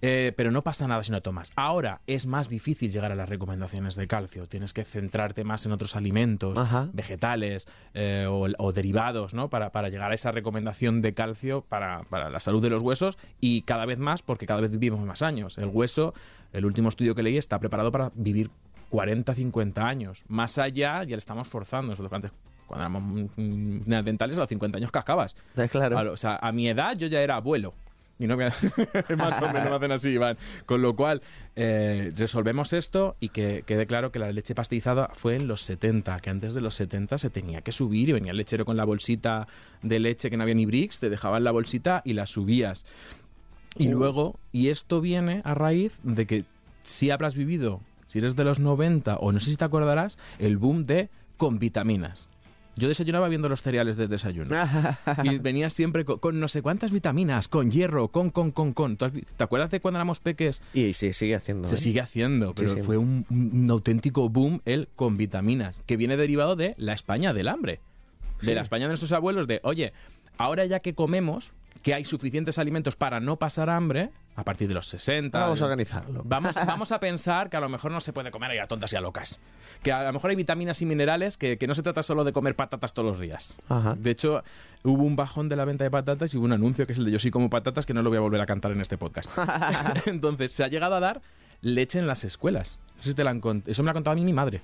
[0.02, 1.52] Eh, pero no pasa nada si no tomas.
[1.56, 4.46] Ahora es más difícil llegar a las recomendaciones de calcio.
[4.48, 6.90] Tienes que centrarte más en otros alimentos, Ajá.
[6.94, 9.50] vegetales eh, o, o derivados, ¿no?
[9.50, 13.18] Para, para llegar a esa recomendación de calcio para, para la salud de los huesos
[13.40, 15.58] y cada vez más porque cada vez vivimos más años.
[15.58, 16.14] El hueso,
[16.52, 18.50] el último estudio que leí, está preparado para vivir
[18.90, 20.24] 40, 50 años.
[20.28, 21.92] Más allá ya le estamos forzando.
[21.92, 22.32] Nosotros antes,
[22.68, 25.36] cuando éramos mm, neandertales, a los 50 años cascabas.
[25.56, 25.96] Eh, Claro.
[25.96, 27.74] Claro, o sea, a mi edad yo ya era abuelo.
[28.22, 28.46] Y no me
[29.18, 30.38] más o menos me hacen así, Iván.
[30.68, 31.24] Con lo cual,
[31.56, 36.20] eh, resolvemos esto y que quede claro que la leche pasteurizada fue en los 70,
[36.20, 38.86] que antes de los 70 se tenía que subir y venía el lechero con la
[38.86, 39.48] bolsita
[39.82, 42.86] de leche que no había ni bricks, te dejaban la bolsita y la subías.
[43.76, 46.44] Y luego, y esto viene a raíz de que
[46.84, 50.58] si habrás vivido, si eres de los 90 o no sé si te acordarás, el
[50.58, 52.31] boom de con vitaminas.
[52.78, 54.56] Yo desayunaba viendo los cereales de desayuno.
[55.24, 58.96] Y venía siempre con, con no sé cuántas vitaminas, con hierro, con, con, con, con.
[58.98, 60.62] ¿Tú has vi- ¿Te acuerdas de cuando éramos peques?
[60.74, 61.68] Y sí, sigue haciendo.
[61.68, 61.78] Se ¿eh?
[61.78, 62.82] sigue haciendo, pero sí.
[62.82, 67.50] fue un, un auténtico boom el con vitaminas, que viene derivado de la España del
[67.50, 67.82] hambre.
[68.40, 68.54] De Sí.
[68.54, 69.94] la España de nuestros abuelos, de, oye,
[70.38, 74.74] ahora ya que comemos, que hay suficientes alimentos para no pasar hambre, a partir de
[74.76, 75.38] los 60...
[75.38, 76.22] Ahora vamos a organizarlo.
[76.26, 78.96] Vamos, vamos a pensar que a lo mejor no se puede comer a tontas y
[78.96, 79.39] a locas.
[79.84, 82.32] Que a lo mejor hay vitaminas y minerales que, que no se trata solo de
[82.34, 83.58] comer patatas todos los días.
[83.67, 83.96] Ajá.
[83.98, 84.44] De hecho,
[84.84, 87.06] hubo un bajón de la venta de patatas y hubo un anuncio que es el
[87.06, 88.98] de Yo sí como patatas que no lo voy a volver a cantar en este
[88.98, 89.30] podcast.
[90.06, 91.22] Entonces, se ha llegado a dar
[91.62, 92.78] leche en las escuelas.
[92.98, 94.34] No sé si te la han cont- Eso me lo ha contado a mí mi
[94.34, 94.62] madre.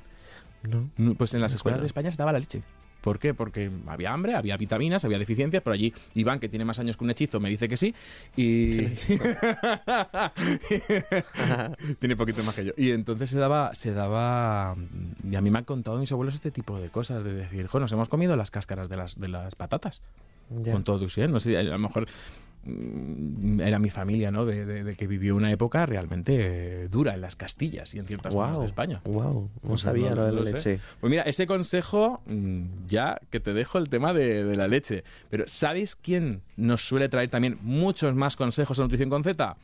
[0.64, 1.14] No.
[1.16, 2.62] Pues en las escuelas de España se daba la leche.
[3.08, 3.34] ¿Por qué?
[3.34, 7.06] Porque había hambre, había vitaminas, había deficiencias, pero allí Iván, que tiene más años que
[7.06, 7.96] un hechizo, me dice que sí.
[8.36, 8.82] Y.
[12.00, 12.74] tiene poquito más que yo.
[12.76, 13.74] Y entonces se daba.
[13.76, 14.76] Se daba.
[15.24, 17.80] Y a mí me han contado mis abuelos este tipo de cosas: de decir, jo,
[17.80, 20.02] nos hemos comido las cáscaras de las, de las patatas.
[20.50, 22.08] Con todo tu No sé, a lo mejor
[23.60, 24.46] era mi familia, ¿no?
[24.46, 26.34] De, de- de que vivió una época realmente
[26.84, 28.62] eh, dura en las Castillas y en ciertas zonas Wow.
[28.62, 29.02] de España.
[29.06, 29.50] Wow.
[29.64, 30.54] No O sea, sabía lo de la sé.
[30.54, 30.80] leche.
[31.00, 35.04] Pues mira, ese consejo, mm, ya que te dejo el tema de, de la leche.
[35.30, 39.56] Pero ¿sabéis quién nos suele traer también muchos más consejos en Nutrición con Z?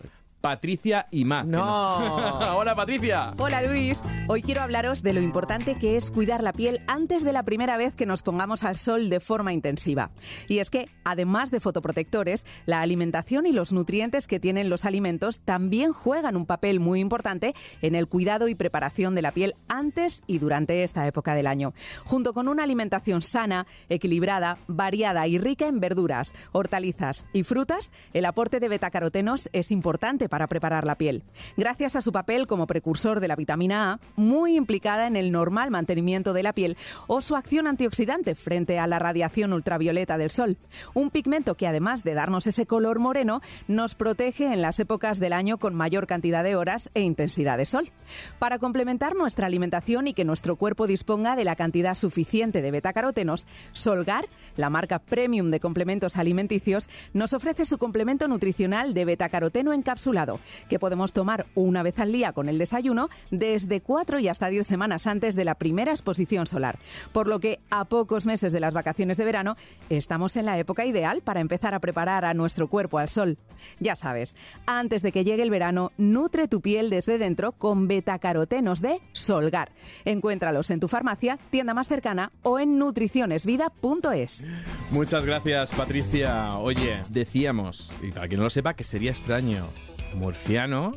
[0.44, 1.48] Patricia y más.
[1.48, 2.18] ¡No!
[2.58, 3.34] Hola, Patricia.
[3.38, 7.32] Hola Luis, hoy quiero hablaros de lo importante que es cuidar la piel antes de
[7.32, 10.12] la primera vez que nos pongamos al sol de forma intensiva.
[10.50, 15.40] Y es que, además de fotoprotectores, la alimentación y los nutrientes que tienen los alimentos
[15.40, 20.24] también juegan un papel muy importante en el cuidado y preparación de la piel antes
[20.28, 21.74] y durante esta época del año.
[22.04, 28.26] Junto con una alimentación sana, equilibrada, variada y rica en verduras, hortalizas y frutas, el
[28.26, 31.22] aporte de betacarotenos es importante para preparar la piel.
[31.58, 35.70] Gracias a su papel como precursor de la vitamina A, muy implicada en el normal
[35.70, 40.58] mantenimiento de la piel, o su acción antioxidante frente a la radiación ultravioleta del sol.
[40.96, 45.34] Un pigmento que además de darnos ese color moreno, nos protege en las épocas del
[45.34, 47.92] año con mayor cantidad de horas e intensidad de sol.
[48.40, 53.46] Para complementar nuestra alimentación y que nuestro cuerpo disponga de la cantidad suficiente de betacarotenos,
[53.74, 60.23] Solgar, la marca premium de complementos alimenticios, nos ofrece su complemento nutricional de betacaroteno encapsulado,
[60.70, 64.66] que podemos tomar una vez al día con el desayuno desde 4 y hasta 10
[64.66, 66.80] semanas antes de la primera exposición solar.
[67.12, 69.56] Por lo que a pocos meses de las vacaciones de verano,
[69.90, 73.38] estamos en la época ideal para empezar a preparar a nuestro cuerpo al sol.
[73.80, 78.82] Ya sabes, antes de que llegue el verano, nutre tu piel desde dentro con betacarotenos
[78.82, 79.72] de Solgar.
[80.06, 84.44] Encuéntralos en tu farmacia, tienda más cercana o en nutricionesvida.es.
[84.92, 86.58] Muchas gracias, Patricia.
[86.58, 89.68] Oye, decíamos, y para quien no lo sepa, que sería extraño,
[90.16, 90.94] murciano,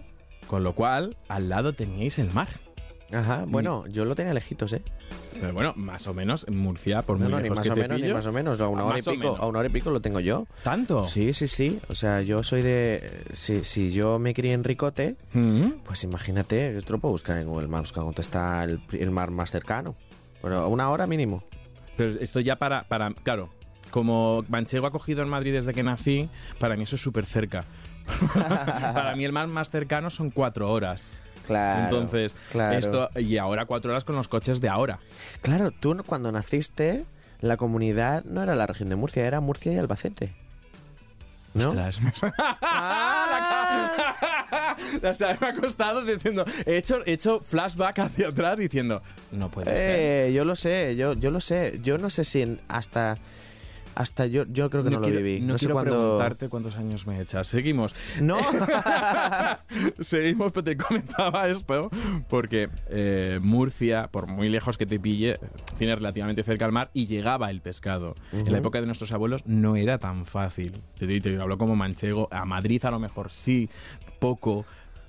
[0.46, 2.48] con lo cual al lado teníais el mar.
[3.12, 3.44] Ajá.
[3.46, 4.83] Bueno, yo lo tenía lejitos, ¿eh?
[5.40, 7.74] Pero bueno, más o menos en Murcia, por No, muy no, ni más que o
[7.74, 8.61] te menos, ni más o menos.
[8.61, 10.46] A una Ah, hora y pico, a una hora y pico lo tengo yo.
[10.64, 11.07] ¿Tanto?
[11.07, 11.79] Sí, sí, sí.
[11.88, 13.22] O sea, yo soy de.
[13.35, 15.83] Si, si yo me crié en Ricote, Mm.
[15.85, 19.31] pues imagínate, yo te lo puedo buscar en Google Maps cuando está el, el mar
[19.31, 19.94] más cercano.
[20.42, 21.44] Pero a una hora mínimo.
[21.96, 23.50] Pero esto ya para, para, claro,
[23.90, 27.64] como Manchego ha cogido en Madrid desde que nací, para mí eso es súper cerca.
[28.35, 31.16] para mí el mar más cercano son cuatro horas.
[31.47, 32.77] Claro, Entonces, claro.
[32.77, 34.99] esto, y ahora cuatro horas con los coches de ahora.
[35.42, 37.05] Claro, tú cuando naciste,
[37.40, 40.35] la comunidad no era la región de Murcia, era Murcia y Albacete.
[41.55, 41.69] ¿No?
[41.69, 42.12] Ostras, me-
[45.09, 49.49] O sea, me ha costado diciendo, he hecho, he hecho flashback hacia atrás diciendo, no
[49.51, 49.99] puede ser.
[50.29, 51.79] Eh, yo lo sé, yo, yo lo sé.
[51.83, 53.16] Yo no sé si en- hasta...
[53.97, 55.41] Hasta yo, yo creo que no, lo quiero, viví.
[55.41, 57.47] no No, sé quiero preguntarte cuántos años me echas.
[57.49, 57.97] Seguimos.
[58.21, 58.37] No.
[60.01, 61.91] Seguimos, pero te comentaba esto
[62.29, 65.39] porque eh, Murcia, por muy lejos que te pille,
[65.79, 68.15] tiene relativamente cerca al mar y llegaba el pescado.
[68.33, 70.83] En la época de nuestros abuelos no era tan fácil.
[70.99, 72.29] Te, te- te hablo como manchego.
[72.31, 73.69] A Madrid a lo mejor sí,
[74.19, 74.65] poco.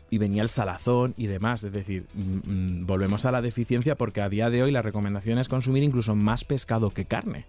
[0.10, 1.62] Y venía el salazón y demás.
[1.63, 2.21] Es decir, mm,
[2.82, 6.15] mm, volvemos a la deficiencia porque a día de hoy la recomendación es consumir incluso
[6.15, 7.45] más pescado que carne.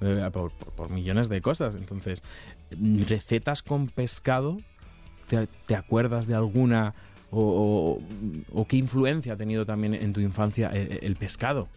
[0.00, 1.74] Eh, por, por- por millones de cosas.
[1.74, 2.22] Entonces,
[2.76, 4.58] mm, recetas con pescado,
[5.28, 6.94] ¿te, te acuerdas de alguna
[7.32, 7.98] o,
[8.52, 11.68] o- o qué influencia ha tenido también en tu infancia el, el pescado?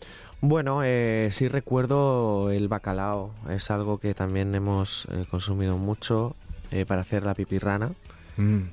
[0.41, 3.31] Bueno, eh, sí recuerdo el bacalao.
[3.49, 6.35] Es algo que también hemos eh, consumido mucho
[6.71, 7.91] eh, para hacer la pipirrana.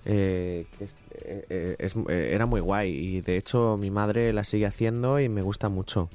[0.07, 4.33] Eh, que es- eh, eh, es- eh, era muy guay y de hecho mi madre
[4.33, 6.09] la sigue haciendo y me gusta mucho.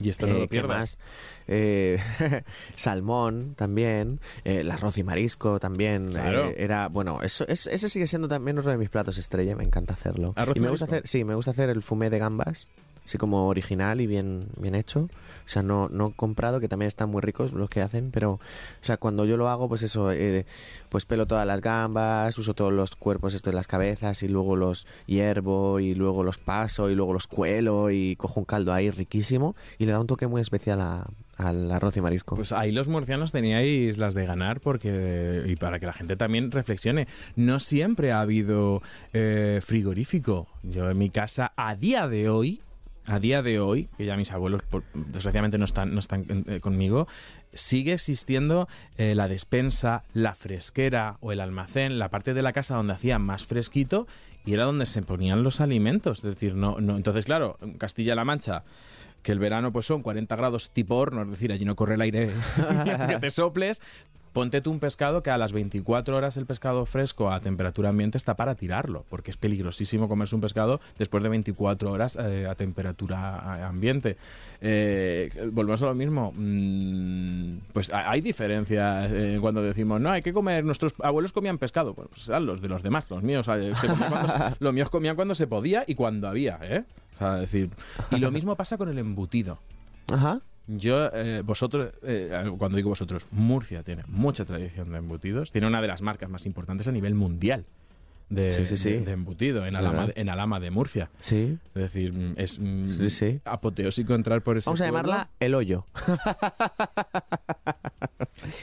[0.00, 0.98] Y esto no Eh, lo ¿qué pierdas.
[1.46, 1.98] Eh,
[2.74, 6.08] salmón también, eh, el arroz y marisco también.
[6.10, 6.46] Claro.
[6.46, 9.64] eh, era, bueno, eso, es- ese sigue siendo también uno de mis platos estrella, me
[9.64, 10.32] encanta hacerlo.
[10.36, 10.96] ¿Arroz y y me gusta marisco?
[11.06, 12.70] hacer, sí, me gusta hacer el fumé de gambas,
[13.04, 15.08] así como original y bien, bien hecho.
[15.50, 18.40] O sea, no, no comprado, que también están muy ricos los que hacen, pero, o
[18.82, 20.46] sea, cuando yo lo hago, pues eso, eh,
[20.90, 24.54] pues pelo todas las gambas, uso todos los cuerpos estos de las cabezas y luego
[24.54, 28.90] los hiervo y luego los paso y luego los cuelo y cojo un caldo ahí
[28.92, 32.36] riquísimo y le da un toque muy especial a- al arroz y marisco.
[32.36, 36.52] Pues ahí los murcianos teníais las de ganar porque y para que la gente también
[36.52, 37.08] reflexione.
[37.34, 38.82] No siempre ha habido
[39.14, 40.46] eh, frigorífico.
[40.62, 42.60] Yo en mi casa a día de hoy,
[43.10, 44.62] a día de hoy, que ya mis abuelos
[44.94, 47.08] desgraciadamente no están, no están eh, conmigo,
[47.52, 52.76] sigue existiendo eh, la despensa, la fresquera o el almacén, la parte de la casa
[52.76, 54.06] donde hacía más fresquito
[54.44, 56.18] y era donde se ponían los alimentos.
[56.18, 56.96] Es decir, no, no.
[56.96, 58.64] Entonces, claro, Castilla-La Mancha
[59.22, 62.00] que el verano pues son 40 grados tipo horno, es decir, allí no corre el
[62.00, 62.30] aire
[63.08, 63.82] que te soples.
[64.32, 68.16] Ponte tú un pescado que a las 24 horas el pescado fresco a temperatura ambiente
[68.16, 72.54] está para tirarlo, porque es peligrosísimo comerse un pescado después de 24 horas eh, a
[72.54, 74.16] temperatura eh, ambiente.
[74.60, 76.32] Eh, volvemos a lo mismo.
[76.36, 81.58] Mm, pues ha- hay diferencias eh, cuando decimos, no, hay que comer, nuestros abuelos comían
[81.58, 81.94] pescado.
[81.94, 83.46] Bueno, pues eran los de los demás, los míos.
[83.46, 83.88] se se-
[84.60, 86.84] los míos comían cuando se podía y cuando había, ¿eh?
[87.14, 87.70] O sea, decir,
[88.12, 89.58] y lo mismo pasa con el embutido.
[90.12, 90.40] Ajá.
[90.76, 95.50] Yo, eh, vosotros, eh, cuando digo vosotros, Murcia tiene mucha tradición de embutidos.
[95.50, 97.64] Tiene una de las marcas más importantes a nivel mundial
[98.28, 98.90] de, Sí, sí, sí.
[98.92, 100.14] de- de embutido en Alama, verdad.
[100.16, 101.10] en Alama de Murcia.
[101.18, 101.58] Sí.
[101.74, 103.40] Es decir, mm, es mm, Sí, sí.
[103.44, 105.08] apoteósico entrar por ese Vamos a pueblo.
[105.08, 105.84] llamarla el hoyo.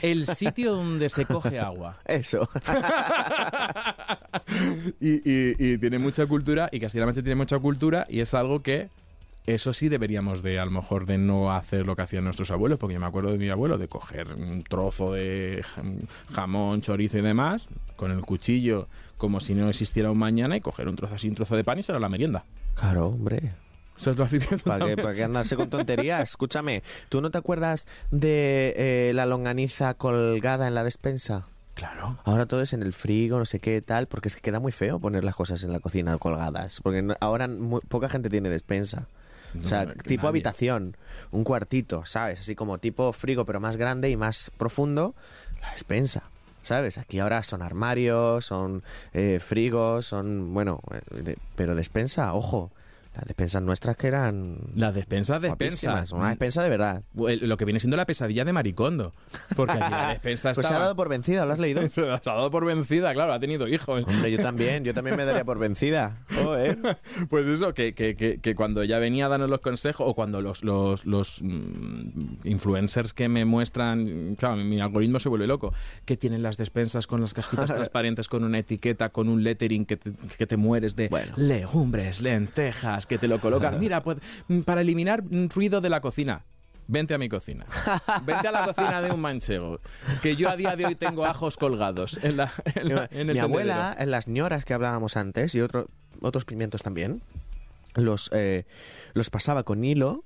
[0.02, 1.98] El sitio donde se coge agua.
[2.06, 2.48] Eso.
[5.00, 8.62] y, y- y tiene mucha cultura, y Castilla-La Mancha tiene mucha cultura, y es algo
[8.62, 8.88] que
[9.54, 12.78] eso sí deberíamos de, a lo mejor, de no hacer lo que hacían nuestros abuelos,
[12.78, 17.18] porque yo me acuerdo de mi abuelo de coger un trozo de jam- jamón, chorizo
[17.18, 21.14] y demás, con el cuchillo, como si no existiera un mañana, y coger un trozo
[21.14, 22.44] así, un trozo de pan y será la merienda.
[22.74, 23.52] Claro, hombre.
[24.64, 26.30] ¿Para qué, para qué andarse con tonterías?
[26.30, 31.48] Escúchame, ¿tú no te acuerdas de eh, la longaniza colgada en la despensa?
[31.74, 32.18] Claro.
[32.24, 34.70] Ahora todo es en el frigo, no sé qué tal, porque es que queda muy
[34.72, 36.80] feo poner las cosas en la cocina colgadas.
[36.80, 39.08] Porque ahora muy- poca gente tiene despensa.
[39.60, 40.28] O sea, No, tipo nadie.
[40.28, 40.96] habitación,
[41.30, 42.40] un cuartito, ¿sabes?
[42.40, 45.14] Así como tipo frigo, pero más grande y más profundo,
[45.60, 46.24] la despensa.
[46.60, 46.98] ¿Sabes?
[46.98, 48.82] Aquí ahora son armarios, son
[49.14, 52.70] eh, frigos, son, bueno, eh, de- pero despensa, ojo,
[53.14, 55.90] las despensas nuestras que eran La despensa, despensa.
[55.90, 57.02] guapísimas, una despensa de verdad.
[57.14, 59.12] Lo que viene siendo la pesadilla de Maricondo.
[59.56, 61.82] Porque allí la despensa Pues se ha dado por vencida, ¿lo has leído?
[61.90, 64.04] Se ha dado por vencida, claro, ha tenido hijos.
[64.06, 66.18] Hombre, yo también, yo también me daría por vencida.
[67.28, 70.40] Pues eso, que, que, que, que cuando ella venía a darnos los consejos o cuando
[70.40, 75.72] los, los, los mm, influencers que me muestran, claro, mi, mi algoritmo se vuelve loco,
[76.04, 79.96] que tienen las despensas con las cajitas transparentes, con una etiqueta, con un lettering que
[79.96, 81.32] te, que te mueres de Bueno.
[81.36, 83.78] legumbres, lentejas, que te lo colocan.
[83.80, 86.44] Mira, pues, mm, para eliminar mm, ruido de la cocina.
[86.90, 87.66] Vente a mi cocina.
[88.24, 89.78] Vente a la cocina de un manchego.
[90.22, 93.34] Que yo a día de hoy tengo ajos colgados en, la, en, la- en el
[93.34, 94.02] Mi abuela, tendedero.
[94.04, 95.88] en las ñoras que hablábamos antes y otro,
[96.22, 97.20] otros pimientos también,
[97.94, 98.64] los, eh,
[99.12, 100.24] los pasaba con hilo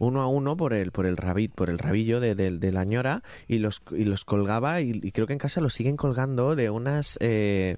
[0.00, 2.84] uno a uno por el por el rabit, por el rabillo de, de- de la
[2.84, 6.54] ñora y los y los colgaba y, y creo que en casa los siguen colgando
[6.56, 7.76] de unas eh,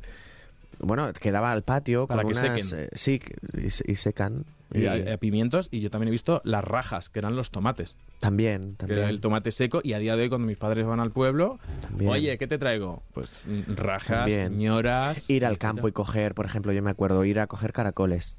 [0.81, 2.64] bueno, quedaba al patio Para con que unas...
[2.64, 2.85] sequen.
[2.85, 3.20] eh, sí,
[3.62, 4.45] y, se- y secan.
[4.74, 7.95] Y, Y eh, pimientos y yo también he visto las rajas, que eran los tomates.
[8.18, 8.99] también, Que también.
[9.01, 11.59] era el tomate seco y a día de hoy cuando mis padres van al pueblo,
[11.83, 12.11] También.
[12.11, 13.03] oye, ¿qué te traigo?
[13.14, 14.59] Pues mm, rajas, También.
[14.59, 15.31] ñoras...
[15.31, 18.37] Ir al campo y coger, por ejemplo, yo me acuerdo, ir a coger caracoles.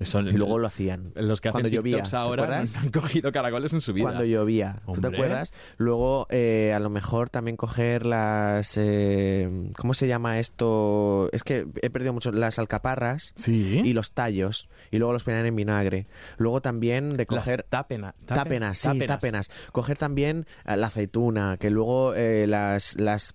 [0.00, 1.12] Son Y luego lo hacían.
[1.14, 4.04] los que hacen cuando llovía, TikToks ¿te ahora han cogido caracoles en su vida.
[4.06, 5.52] Cuando llovía, ¿tú te acuerdas?
[5.76, 8.76] Luego, eh, a lo mejor también coger las...
[8.78, 11.28] eh, ¿Cómo se llama esto?
[11.32, 12.32] Es que he perdido mucho.
[12.32, 13.82] Las alcaparras Sí.
[13.84, 14.68] y los tallos.
[14.90, 16.06] Y luego los ponían en vinagre.
[16.38, 17.66] Luego también de Las coger...
[17.68, 19.50] tápena- tape- Tápenas, sí, tápenas.
[19.72, 23.34] Coger también eh, la aceituna, que luego eh, las, las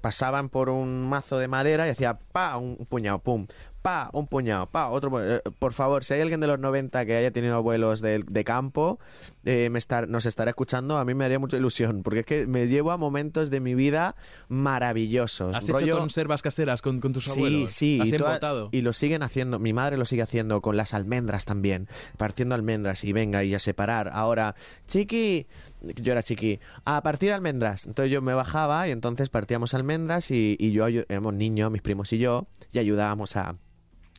[0.00, 3.46] pasaban por un mazo de madera y hacía pa, un puñado, pum,
[3.84, 5.36] pa, un puñado, pa, otro puñado.
[5.36, 8.44] Eh, Por favor, si hay alguien de los 90 que haya tenido abuelos de, de
[8.44, 8.98] campo,
[9.44, 12.46] eh, me estar, nos estará escuchando, a mí me haría mucha ilusión, porque es que
[12.46, 14.16] me llevo a momentos de mi vida
[14.48, 15.54] maravillosos.
[15.54, 17.72] ¿Has Rollo- hecho conservas caseras con, con tus Sí, abuelos?
[17.72, 19.58] sí, ¿Has y, y lo siguen haciendo.
[19.58, 23.58] Mi madre lo sigue haciendo con las almendras también, partiendo almendras y venga y a
[23.58, 24.08] separar.
[24.12, 24.54] Ahora,
[24.86, 25.46] chiqui,
[25.82, 27.84] yo era chiqui, a partir almendras.
[27.84, 32.10] Entonces yo me bajaba y entonces partíamos almendras y, y yo éramos niños, mis primos
[32.14, 33.56] y yo, y ayudábamos a,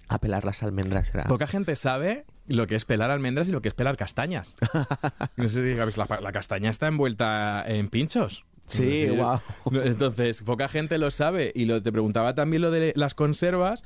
[0.08, 1.14] a pelar las almendras.
[1.14, 1.26] Era...
[1.26, 4.56] Poca gente sabe lo que es pelar almendras y lo que es pelar castañas.
[5.38, 8.45] no sé si la, la castaña está envuelta en pinchos.
[8.68, 9.39] Sí, guau.
[9.72, 11.51] Entonces, poca gente lo sabe.
[11.56, 13.84] Y lo, te preguntaba también lo de las conservas,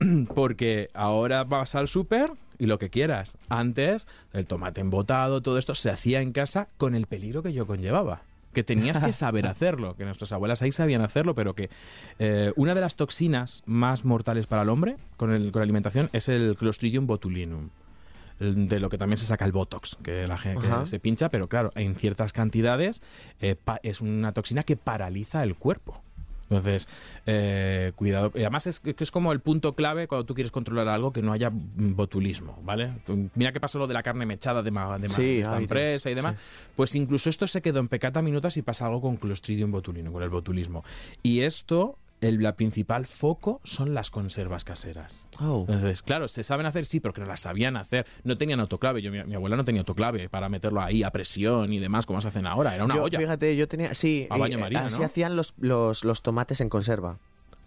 [0.34, 3.36] porque ahora vas al súper y lo que quieras.
[3.48, 7.66] Antes, el tomate embotado, todo esto se hacía en casa con el peligro que yo
[7.66, 8.22] conllevaba.
[8.52, 11.70] Que tenías que saber hacerlo, que nuestras abuelas ahí sabían hacerlo, pero que
[12.18, 16.08] eh, una de las toxinas más mortales para el hombre con, el- con la alimentación
[16.12, 17.70] es el Clostridium botulinum
[18.38, 20.84] de lo que también se saca el Botox, que la gente Ajá.
[20.84, 23.00] se pincha, pero claro, en ciertas cantidades
[23.40, 26.02] eh, es una toxina que paraliza el cuerpo.
[26.56, 26.88] Entonces,
[27.26, 28.30] eh, cuidado.
[28.34, 31.22] Y además es que es como el punto clave cuando tú quieres controlar algo que
[31.22, 32.92] no haya botulismo, ¿vale?
[33.34, 35.56] Mira qué pasó lo de la carne mechada de, ma, de, ma- Sí, de esta
[35.56, 36.36] ay, empresa y demás.
[36.76, 40.22] Pues incluso esto se quedó en pecata minutas y pasa algo con Clostridium botulinum, con
[40.22, 40.84] el botulismo.
[41.22, 45.26] Y esto, el la principal foco son las conservas caseras.
[45.40, 45.66] Oh.
[45.68, 48.06] Entonces, claro, se saben hacer, sí, pero que no las sabían hacer.
[48.24, 49.02] No tenían autoclave.
[49.02, 52.20] Yo, mi, mi abuela no tenía autoclave para meterlo ahí a presión y demás, como
[52.22, 52.74] se hacen ahora.
[52.74, 53.18] Era una Yo, olla.
[53.18, 53.92] Fíjate, yo tenía.
[53.94, 55.04] Sí, A baño y, María, así ¿no?
[55.04, 57.18] hacían los, los, los tomates en conserva.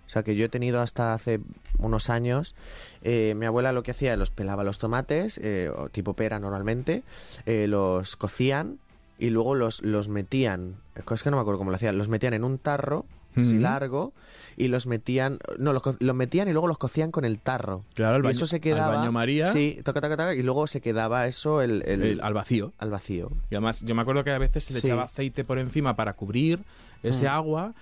[0.06, 1.39] O sea, que yo he tenido hasta hace
[1.80, 2.56] unos años.
[3.01, 7.03] eh, mi abuela lo que hacía, los pelaba los tomates, eh, tipo pera normalmente,
[7.45, 8.78] eh, los cocían
[9.18, 10.76] y luego los, los metían.
[11.12, 11.97] Es que no me acuerdo cómo lo hacían.
[11.97, 13.06] Los metían en un tarro
[13.38, 14.13] así largo
[14.57, 15.39] y los metían.
[15.57, 17.83] No, los, los metían y luego los cocían con el tarro.
[17.93, 18.97] Claro, al y eso se al quedaba.
[18.97, 19.47] baño María.
[19.47, 22.71] Sí, toca, toca, toca, y luego se quedaba eso el, el- el- al vacío.
[22.77, 23.31] al vacío.
[23.49, 24.88] Y además, yo me acuerdo que a veces se le Sí.
[24.88, 26.59] echaba aceite por encima para cubrir
[27.03, 27.29] ese Mm.
[27.31, 27.73] agua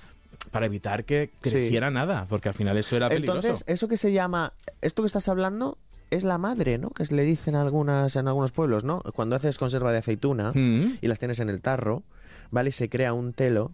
[0.51, 1.49] para evitar que Sí.
[1.51, 3.39] creciera nada, porque al final eso era peligroso.
[3.47, 5.77] Entonces, eso que se llama, esto que estás hablando
[6.11, 6.89] es la madre, ¿no?
[6.89, 9.01] Que le dicen algunas en algunos pueblos, ¿no?
[9.15, 12.03] Cuando haces conserva de aceituna Mm, y las tienes en el tarro,
[12.51, 12.69] ¿vale?
[12.69, 13.71] Y se crea un telo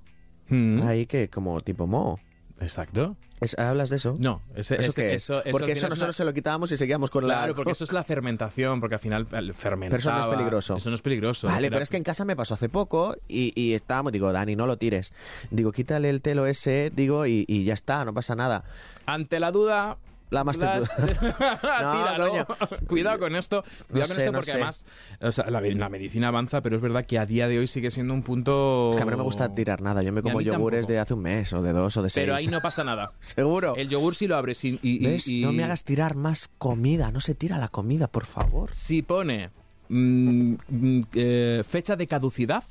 [0.49, 0.81] mm.
[0.87, 2.19] ahí que como tipo moho.
[2.61, 3.15] Exacto.
[3.39, 4.17] Es- ¿Hablas de eso?
[4.19, 7.09] No, ese, ¿Eso ese- eso, eso porque eso nosotros una- se lo quitábamos y seguíamos
[7.09, 7.35] con la...
[7.35, 9.97] Claro, porque eso es la fermentación, porque al final el fermentaba.
[9.97, 10.75] Pero eso no es peligroso.
[10.75, 11.47] Eso no es peligroso.
[11.47, 14.33] Vale, Era- pero es que en casa me pasó hace poco y, y estábamos, digo,
[14.33, 15.13] Dani, no lo tires.
[15.51, 18.65] Digo, quítale el telo ese, digo, y, y ya está, no pasa nada.
[19.05, 19.97] Ante la duda.
[20.29, 22.29] La más das- Tíralo.
[22.29, 22.45] coño.
[22.87, 23.63] Cuidado con esto.
[23.89, 24.57] Cuidado con sé, esto no porque sé.
[24.57, 24.85] además
[25.21, 27.89] o sea, la, la medicina avanza, pero es verdad que a día de hoy sigue
[27.91, 28.89] siendo un punto.
[28.91, 30.03] Es que a mí no me gusta tirar nada.
[30.03, 30.93] Yo me como yogures tampoco.
[30.93, 32.23] de hace un mes o de dos o de seis.
[32.25, 33.11] Pero ahí no pasa nada.
[33.19, 33.75] ¿Seguro?
[33.75, 35.27] El yogur si lo abres y, y- y- ¿Ves?
[35.27, 37.11] y- No me hagas tirar más comida.
[37.11, 38.71] No se tira la comida, por favor.
[38.71, 39.49] Si pone
[39.89, 42.63] mm, mm, eh, fecha de caducidad,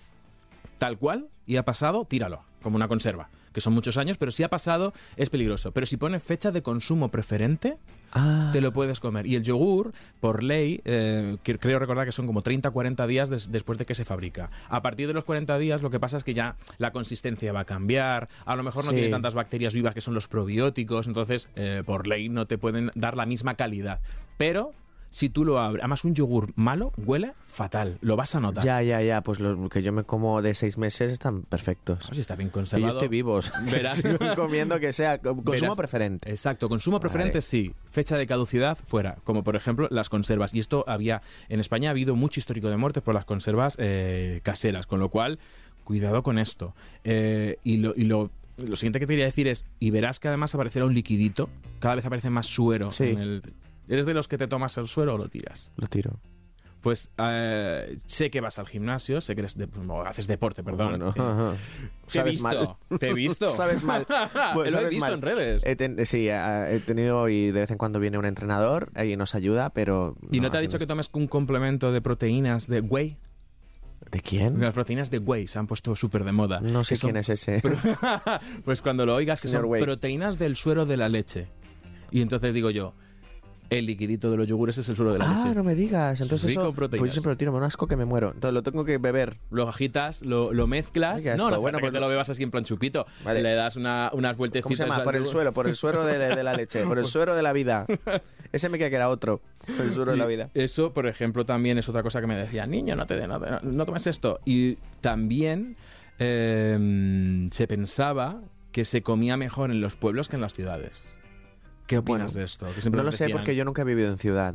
[0.79, 3.29] tal cual, y ha pasado, tíralo, como una conserva.
[3.59, 5.73] Que son muchos años, pero si ha pasado, es peligroso.
[5.73, 7.77] Pero si pone fecha de consumo preferente,
[8.13, 9.27] Ah, te lo puedes comer.
[9.27, 13.79] Y el yogur, por ley, eh, creo recordar que son como 30-40 días des- después
[13.79, 14.49] de que se fabrica.
[14.71, 17.61] A partir de los 40 días lo que pasa es que ya la consistencia va
[17.61, 18.97] a cambiar, a lo mejor no Sí.
[18.97, 22.93] tiene tantas bacterias vivas que son los probióticos, entonces eh, por ley no te pueden
[22.95, 24.01] dar la misma calidad.
[24.39, 24.73] Pero
[25.11, 28.63] si tú lo abres, además un yogur malo huele fatal, lo vas a notar.
[28.63, 29.23] ya, ya, ya.
[29.23, 31.99] Pues los que yo me como de seis meses están perfectos.
[32.01, 32.93] Claro, si está bien Y yo conservado.
[32.95, 33.51] estoy vivos.
[33.73, 33.99] Verás.
[33.99, 35.77] Sigo comiendo que sea co- consumo Verás.
[35.77, 36.31] preferente.
[36.31, 40.55] Exacto, consumo preferente sí, fecha de caducidad fuera, como por ejemplo las conservas.
[40.55, 44.41] Y esto había, en España ha habido mucho histórico de muertes por las conservas eh,
[44.43, 45.39] caseras, con lo cual,
[45.85, 46.75] cuidado con esto.
[47.05, 50.29] Eh, y lo, y lo, lo siguiente que te quería decir es, y verás que
[50.29, 51.49] además aparecerá un liquidito,
[51.81, 52.91] cada vez aparece más suero.
[52.91, 53.05] Sí.
[53.05, 53.43] en el-
[53.89, 55.73] ¿Eres de los que te tomas el suero o lo tiras?
[55.77, 56.21] Lo tiro.
[56.81, 60.91] Pues eh, sé que vas al gimnasio, sé que eres de- o haces deporte, perdón.
[61.01, 61.57] Bueno, Eh.
[62.13, 62.77] Te he visto, mal.
[63.01, 63.49] te he visto.
[63.57, 64.07] Sabes mal.
[64.55, 65.15] Bueno, Lo he visto mal.
[65.15, 65.63] en redes.
[65.65, 69.17] He ten- sí, eh, he tenido y de vez en cuando viene un entrenador y
[69.17, 70.17] nos ayuda, pero...
[70.31, 73.17] ¿Y no te ha dicho que tomes un complemento de proteínas de whey?
[74.13, 74.61] ¿De quién?
[74.61, 76.61] Las proteínas de whey se han puesto súper de moda.
[76.61, 77.61] No sé quién es ese.
[78.65, 79.83] pues cuando lo oigas, que Señor son Whey.
[79.83, 81.49] proteínas del suero de la leche.
[82.13, 82.95] Y entonces digo yo,
[83.71, 85.55] el liquidito de los yogures es el suero de la ah, leche.
[85.55, 86.21] no me digas.
[86.21, 86.73] Entonces Rico eso...
[86.73, 87.01] proteínas.
[87.01, 88.29] Pues yo siempre lo tiro, me un asco que me muero.
[88.29, 89.37] Entonces lo tengo que beber.
[89.51, 91.27] Lo agitas, lo, lo mezclas.
[91.27, 93.07] Ay, no, no Bueno, pues te lo bebas así en plan chupito.
[93.25, 93.43] Vale.
[93.43, 94.65] Le das una, unas vueltecitas.
[94.65, 95.05] ¿Cómo se llama?
[95.05, 97.53] Por el suelo, por el suero de, de la leche, por el suero de la
[97.53, 97.87] vida.
[98.53, 99.43] Ese me queda que era otro.
[99.77, 100.51] Por el suero de la vida.
[100.55, 103.39] Eso, por ejemplo, también es otra cosa que me decía, niño, no te de- no,
[103.39, 104.41] no tomes esto.
[104.47, 105.77] Y también
[106.19, 108.41] eh, se pensaba
[108.73, 111.18] que se comía mejor en los pueblos que en las ciudades.
[111.89, 112.67] ¿Qué opinas Bueno, de esto?
[112.81, 114.55] Que No lo sé porque yo nunca he vivido en ciudad.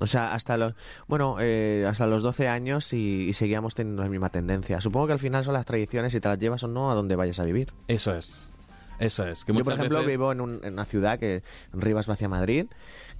[0.00, 0.74] O sea, hasta los,
[1.06, 4.80] bueno, eh, hasta los 12 años y, y seguíamos teniendo la misma tendencia.
[4.80, 7.14] Supongo que al final son las tradiciones y te las llevas o no a donde
[7.16, 7.72] vayas a vivir.
[7.88, 8.50] Eso es.
[8.98, 9.44] Eso es.
[9.44, 12.28] Que Yo, por ejemplo, veces- vivo en, un- en una ciudad que en Rivas hacia
[12.28, 12.66] Madrid,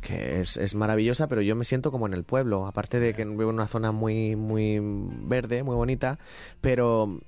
[0.00, 2.66] que es, es maravillosa, pero yo me siento como en el pueblo.
[2.66, 6.18] Aparte de que vivo en una zona muy, muy verde, muy bonita,
[6.60, 7.20] pero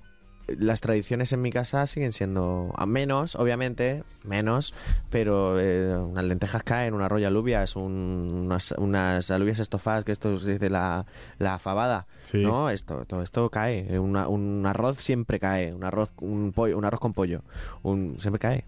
[0.49, 4.75] las tradiciones en mi casa siguen siendo a menos, obviamente, menos,
[5.11, 10.13] pero eh, unas lentejas caen, una roya alubia, es un- unas, unas alubias estofadas, que
[10.13, 11.05] esto se dice la,
[11.39, 12.43] la fabada, Sí.
[12.43, 12.71] ¿no?
[12.71, 17.01] Esto, todo esto cae, una- un arroz siempre cae, un arroz, un pollo, un arroz
[17.01, 17.43] con pollo,
[17.83, 18.65] un, siempre cae.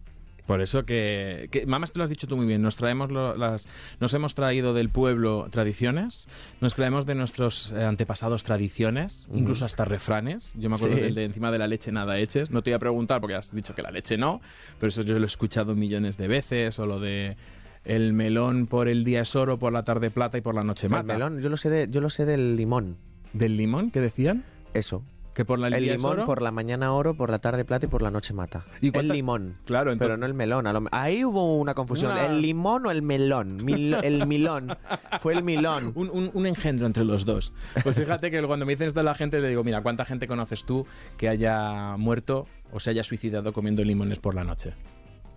[0.48, 3.36] Por eso que, que mamás te lo has dicho tú muy bien, nos traemos lo-
[3.36, 3.68] las
[4.00, 6.26] nos hemos traído del pueblo tradiciones,
[6.62, 10.54] nos traemos de nuestros eh, antepasados tradiciones, incluso hasta refranes.
[10.56, 11.02] Yo me acuerdo Sí.
[11.02, 12.50] del de encima de la leche nada eches.
[12.50, 14.40] No te voy a preguntar porque has dicho que la leche no,
[14.80, 17.36] pero eso yo lo he escuchado millones de veces o lo de
[17.84, 20.86] el melón por el día es oro, por la tarde plata y por la noche
[20.86, 21.12] El mata.
[21.12, 22.96] melón, yo lo sé de, yo lo sé del limón,
[23.34, 25.04] Del limón que decían eso.
[25.38, 28.02] Que por la El limón por la mañana oro, por la tarde plata y por
[28.02, 28.64] la noche mata.
[28.80, 29.54] ¿Y el cuánta- limón.
[29.66, 30.64] Claro, entonces Pero no el melón.
[30.64, 32.10] lo Ahí hubo una confusión.
[32.10, 33.60] Una- ¿El limón o el melón?
[33.68, 34.76] El milón.
[35.20, 35.92] Fue el milón.
[35.94, 37.52] Un, un- un engendro entre los dos.
[37.84, 40.26] Pues fíjate que cuando me dicen esto a la gente, le digo, mira, ¿cuánta gente
[40.26, 40.84] conoces tú
[41.16, 44.74] que haya muerto o se haya suicidado comiendo limones por la noche?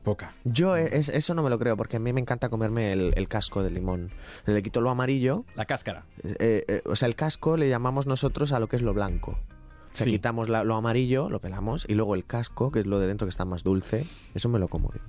[0.02, 0.34] Poca.
[0.46, 3.14] Yo eh, es- eso no me lo creo, porque a mí me encanta comerme el,
[3.16, 4.10] el casco del limón.
[4.48, 5.46] Le quito lo amarillo.
[5.56, 6.06] La cáscara.
[6.24, 9.38] eh, eh, o sea, el casco le llamamos nosotros a lo que es lo blanco.
[9.94, 10.12] O sea, Sí.
[10.12, 13.26] quitamos la- lo amarillo, lo pelamos, y luego el casco, que es lo de dentro
[13.28, 15.02] que está más dulce, eso me lo como yo.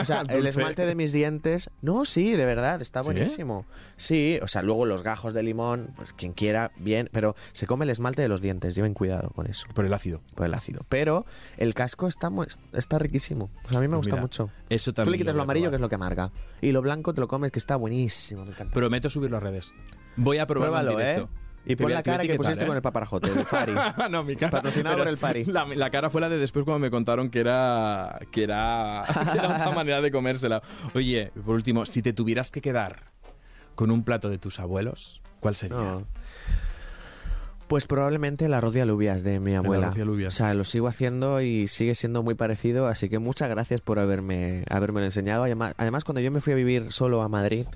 [0.00, 3.66] O sea, el esmalte de mis dientes, no, sí, de verdad, está buenísimo.
[3.96, 7.84] Sí, o sea, luego los gajos de limón, pues quien quiera, bien, pero se come
[7.86, 10.20] el esmalte de los dientes, lleven cuidado con eso, Por el ácido.
[10.36, 10.82] por el ácido.
[10.88, 11.26] Pero
[11.56, 12.30] el casco está,
[12.74, 13.50] está riquísimo.
[13.64, 14.50] O sea, a mí me Pues gusta mira, mucho.
[14.68, 15.12] Eso Tú también.
[15.12, 16.30] le quitas lo amarillo, que es lo que amarga.
[16.60, 18.44] Y lo blanco te lo comes, que está buenísimo.
[18.72, 19.72] Prometo subirlo a redes.
[20.16, 21.26] Voy a probarlo en ¿eh?
[21.68, 22.66] Y a- la cara que pusiste ¿eh?
[22.66, 23.74] con el paparajote, el Fari.
[24.10, 24.50] no, mi cara.
[24.52, 25.44] Patrocinado por el Fari.
[25.44, 29.38] La, la cara fue la de después cuando me contaron que era que era, que
[29.38, 30.62] era otra manera de comérsela.
[30.94, 33.04] Oye, por último, si te tuvieras que quedar
[33.74, 35.76] con un plato de tus abuelos, ¿cuál sería?
[35.76, 36.06] No.
[37.68, 39.88] Pues probablemente el arroz de alubias de mi abuela.
[39.94, 40.32] alubias.
[40.34, 43.98] O sea, lo sigo haciendo y sigue siendo muy parecido, así que muchas gracias por
[43.98, 45.44] haberme, haberme enseñado.
[45.44, 47.66] Además, además, cuando yo me fui a vivir solo a Madrid,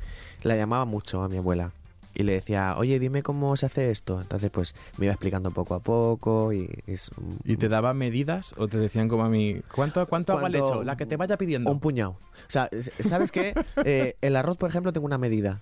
[0.45, 1.73] la llamaba mucho a mi abuela.
[2.15, 4.21] Y le decía, oye, dime cómo se hace esto.
[4.21, 7.11] Entonces, pues me iba explicando poco a poco y es
[7.45, 10.85] ¿Y te daba medidas o te decían como a mí, ¿cuánto, cuánto agua le echo?
[10.85, 11.71] La que te vaya pidiendo.
[11.71, 12.13] Un puñado.
[12.13, 12.69] O sea,
[13.01, 13.55] ¿sabes qué?
[13.85, 15.61] Eh, el arroz, por ejemplo, tengo una medida.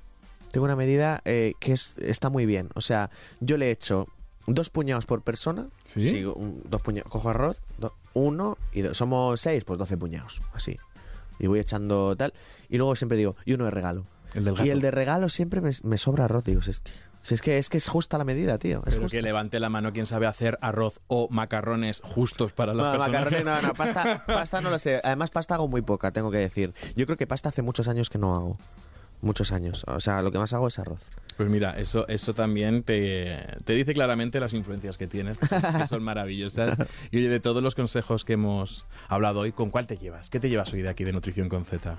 [0.50, 2.70] Tengo una medida eh, que es, está muy bien.
[2.74, 4.08] O sea, yo le echo
[4.48, 5.68] dos puñados por persona.
[5.84, 6.24] ¿Sí?
[6.24, 7.08] Un- dos puñados.
[7.10, 8.96] Cojo arroz, do- uno y dos.
[8.96, 10.42] Somos seis, pues doce puñados.
[10.52, 10.76] Así.
[11.38, 12.34] Y voy echando tal.
[12.68, 14.04] Y luego siempre digo, y uno de regalo.
[14.34, 14.66] El del gato.
[14.66, 16.44] Y el de regalo siempre me, me sobra arroz.
[16.44, 16.90] Digo, si es que,
[17.22, 18.78] si es que es que es justa la medida, tío.
[18.86, 19.18] Es Pero justa.
[19.18, 23.08] que levante la mano quien sabe hacer arroz o macarrones justos para las No, personas.
[23.10, 25.00] macarrones no, no, pasta, pasta no lo sé.
[25.04, 26.72] Además, pasta hago muy poca, tengo que decir.
[26.96, 28.56] Yo creo que pasta hace muchos años que no hago.
[29.22, 29.84] Muchos años.
[29.86, 31.06] O sea, lo que más hago es arroz.
[31.36, 35.60] Pues mira, eso, eso también te, te dice claramente las influencias que tienes, que son,
[35.60, 36.78] que son maravillosas.
[37.10, 40.30] Y oye, de todos los consejos que hemos hablado hoy, ¿con cuál te llevas?
[40.30, 41.98] ¿Qué te llevas hoy de aquí de Nutrición con Z?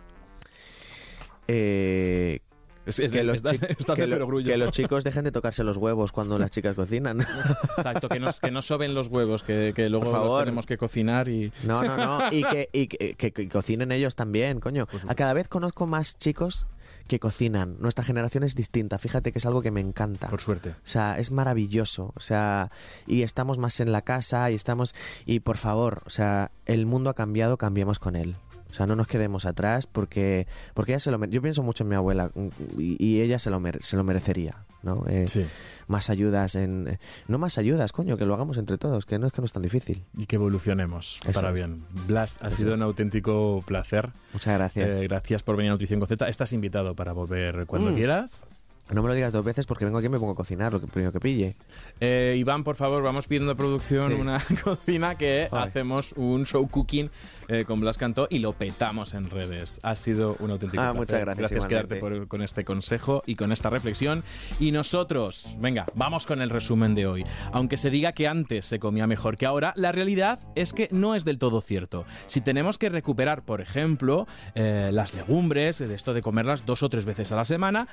[1.47, 2.39] Eh,
[2.85, 3.41] Es, es- que, los
[3.95, 7.21] que lo- que chicos dejen de tocarse los huevos cuando las chicas cocinan.
[7.77, 10.77] Exacto, que no, que no soben los huevos, que, que luego Por los tenemos que
[10.77, 11.51] cocinar y...
[11.63, 12.31] No, no, no.
[12.31, 14.87] Y que, y que cocinen ellos también, coño.
[15.07, 16.67] A cada vez conozco más chicos
[17.07, 17.75] que cocinan.
[17.79, 18.97] Nuestra generación es distinta.
[18.97, 20.29] Fíjate que es algo que me encanta.
[20.29, 20.69] Por suerte.
[20.69, 22.13] O sea, es maravilloso.
[22.15, 22.71] O sea,
[23.05, 24.95] y estamos más en la casa y estamos.
[25.25, 28.35] Y por favor, o sea, el mundo ha cambiado, cambiemos con él.
[28.71, 31.89] O sea, no nos quedemos atrás porque, porque ella se lo Yo pienso mucho en
[31.89, 32.47] mi abuela mm,
[32.79, 35.05] y, y ella se lo, se lo merecería, ¿no?
[35.07, 35.45] Eh, Sí.
[35.87, 36.87] Más ayudas en...
[36.87, 39.45] eh, No más ayudas, coño, que lo hagamos entre todos, que no es que no
[39.45, 40.05] es tan difícil.
[40.17, 41.55] Y que evolucionemos Eso para es.
[41.55, 41.83] bien.
[42.07, 42.77] Blas, ha Eso sido es.
[42.77, 44.09] un auténtico placer.
[44.33, 44.95] Muchas gracias.
[44.95, 46.29] Eh, gracias por venir a Nutrición Z.
[46.29, 47.95] Estás invitado para volver cuando Mm.
[47.95, 48.47] quieras.
[48.91, 50.81] No me lo digas dos veces porque vengo aquí y me pongo a cocinar, lo
[50.81, 51.55] que primero que pille.
[51.99, 54.19] Eh, Iván, por favor, vamos pidiendo a producción Sí.
[54.19, 55.63] una cocina que Ay.
[55.67, 57.09] hacemos un show cooking
[57.47, 59.79] eh, con Blas Cantó y lo petamos en redes.
[59.83, 60.97] Ha sido un auténtico Ah, placer.
[60.99, 61.95] muchas gracias, Gracias igualmente.
[61.95, 64.23] quedarte por- con este consejo y con esta reflexión.
[64.59, 67.25] Y nosotros, venga, vamos con el resumen de hoy.
[67.53, 71.15] Aunque se diga que antes se comía mejor que ahora, la realidad es que no
[71.15, 72.05] es del todo cierto.
[72.27, 76.89] Si tenemos que recuperar, por ejemplo, eh, las legumbres, de esto de comerlas dos o
[76.89, 77.87] tres veces a la semana,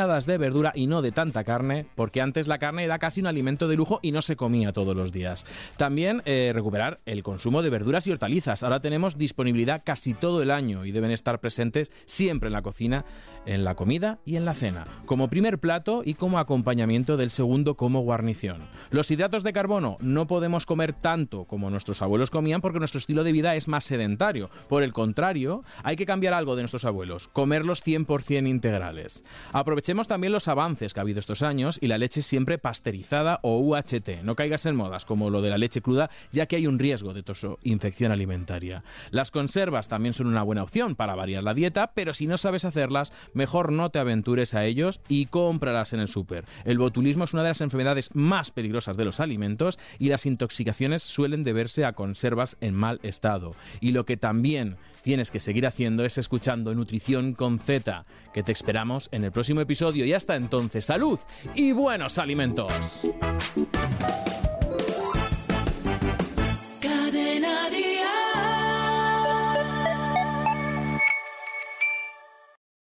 [0.00, 3.68] de verdura y no de tanta carne, porque antes la carne era casi un alimento
[3.68, 5.44] de lujo y no se comía todos los días.
[5.76, 8.62] También eh, recuperar el consumo de verduras y hortalizas.
[8.62, 13.04] Ahora tenemos disponibilidad casi todo el año y deben estar presentes siempre en la cocina,
[13.44, 17.76] en la comida y en la cena, como primer plato y como acompañamiento del segundo
[17.76, 18.58] como guarnición.
[18.90, 23.22] Los hidratos de carbono no podemos comer tanto como nuestros abuelos comían porque nuestro estilo
[23.22, 24.50] de vida es más sedentario.
[24.68, 29.24] Por el contrario, hay que cambiar algo de nuestros abuelos, comerlos 100% integrales.
[29.90, 33.58] Aprovechemos también los avances que ha habido estos años y la leche siempre pasteurizada o
[33.58, 34.22] UHT.
[34.22, 37.12] No caigas en modas como lo de la leche cruda, ya que hay un riesgo
[37.12, 37.24] de
[37.64, 38.84] infección alimentaria.
[39.10, 42.64] Las conservas también son una buena opción para variar la dieta, pero si no sabes
[42.64, 46.44] hacerlas, mejor no te aventures a ellos y cómpralas en el súper.
[46.64, 51.02] El botulismo es una de las enfermedades más peligrosas de los alimentos y las intoxicaciones
[51.02, 53.56] suelen deberse a conservas en mal estado.
[53.80, 58.52] Y lo que también tienes que seguir haciendo es escuchando Nutrición con Z, que te
[58.52, 61.18] esperamos en el próximo episodio y hasta entonces salud
[61.54, 63.00] y buenos alimentos.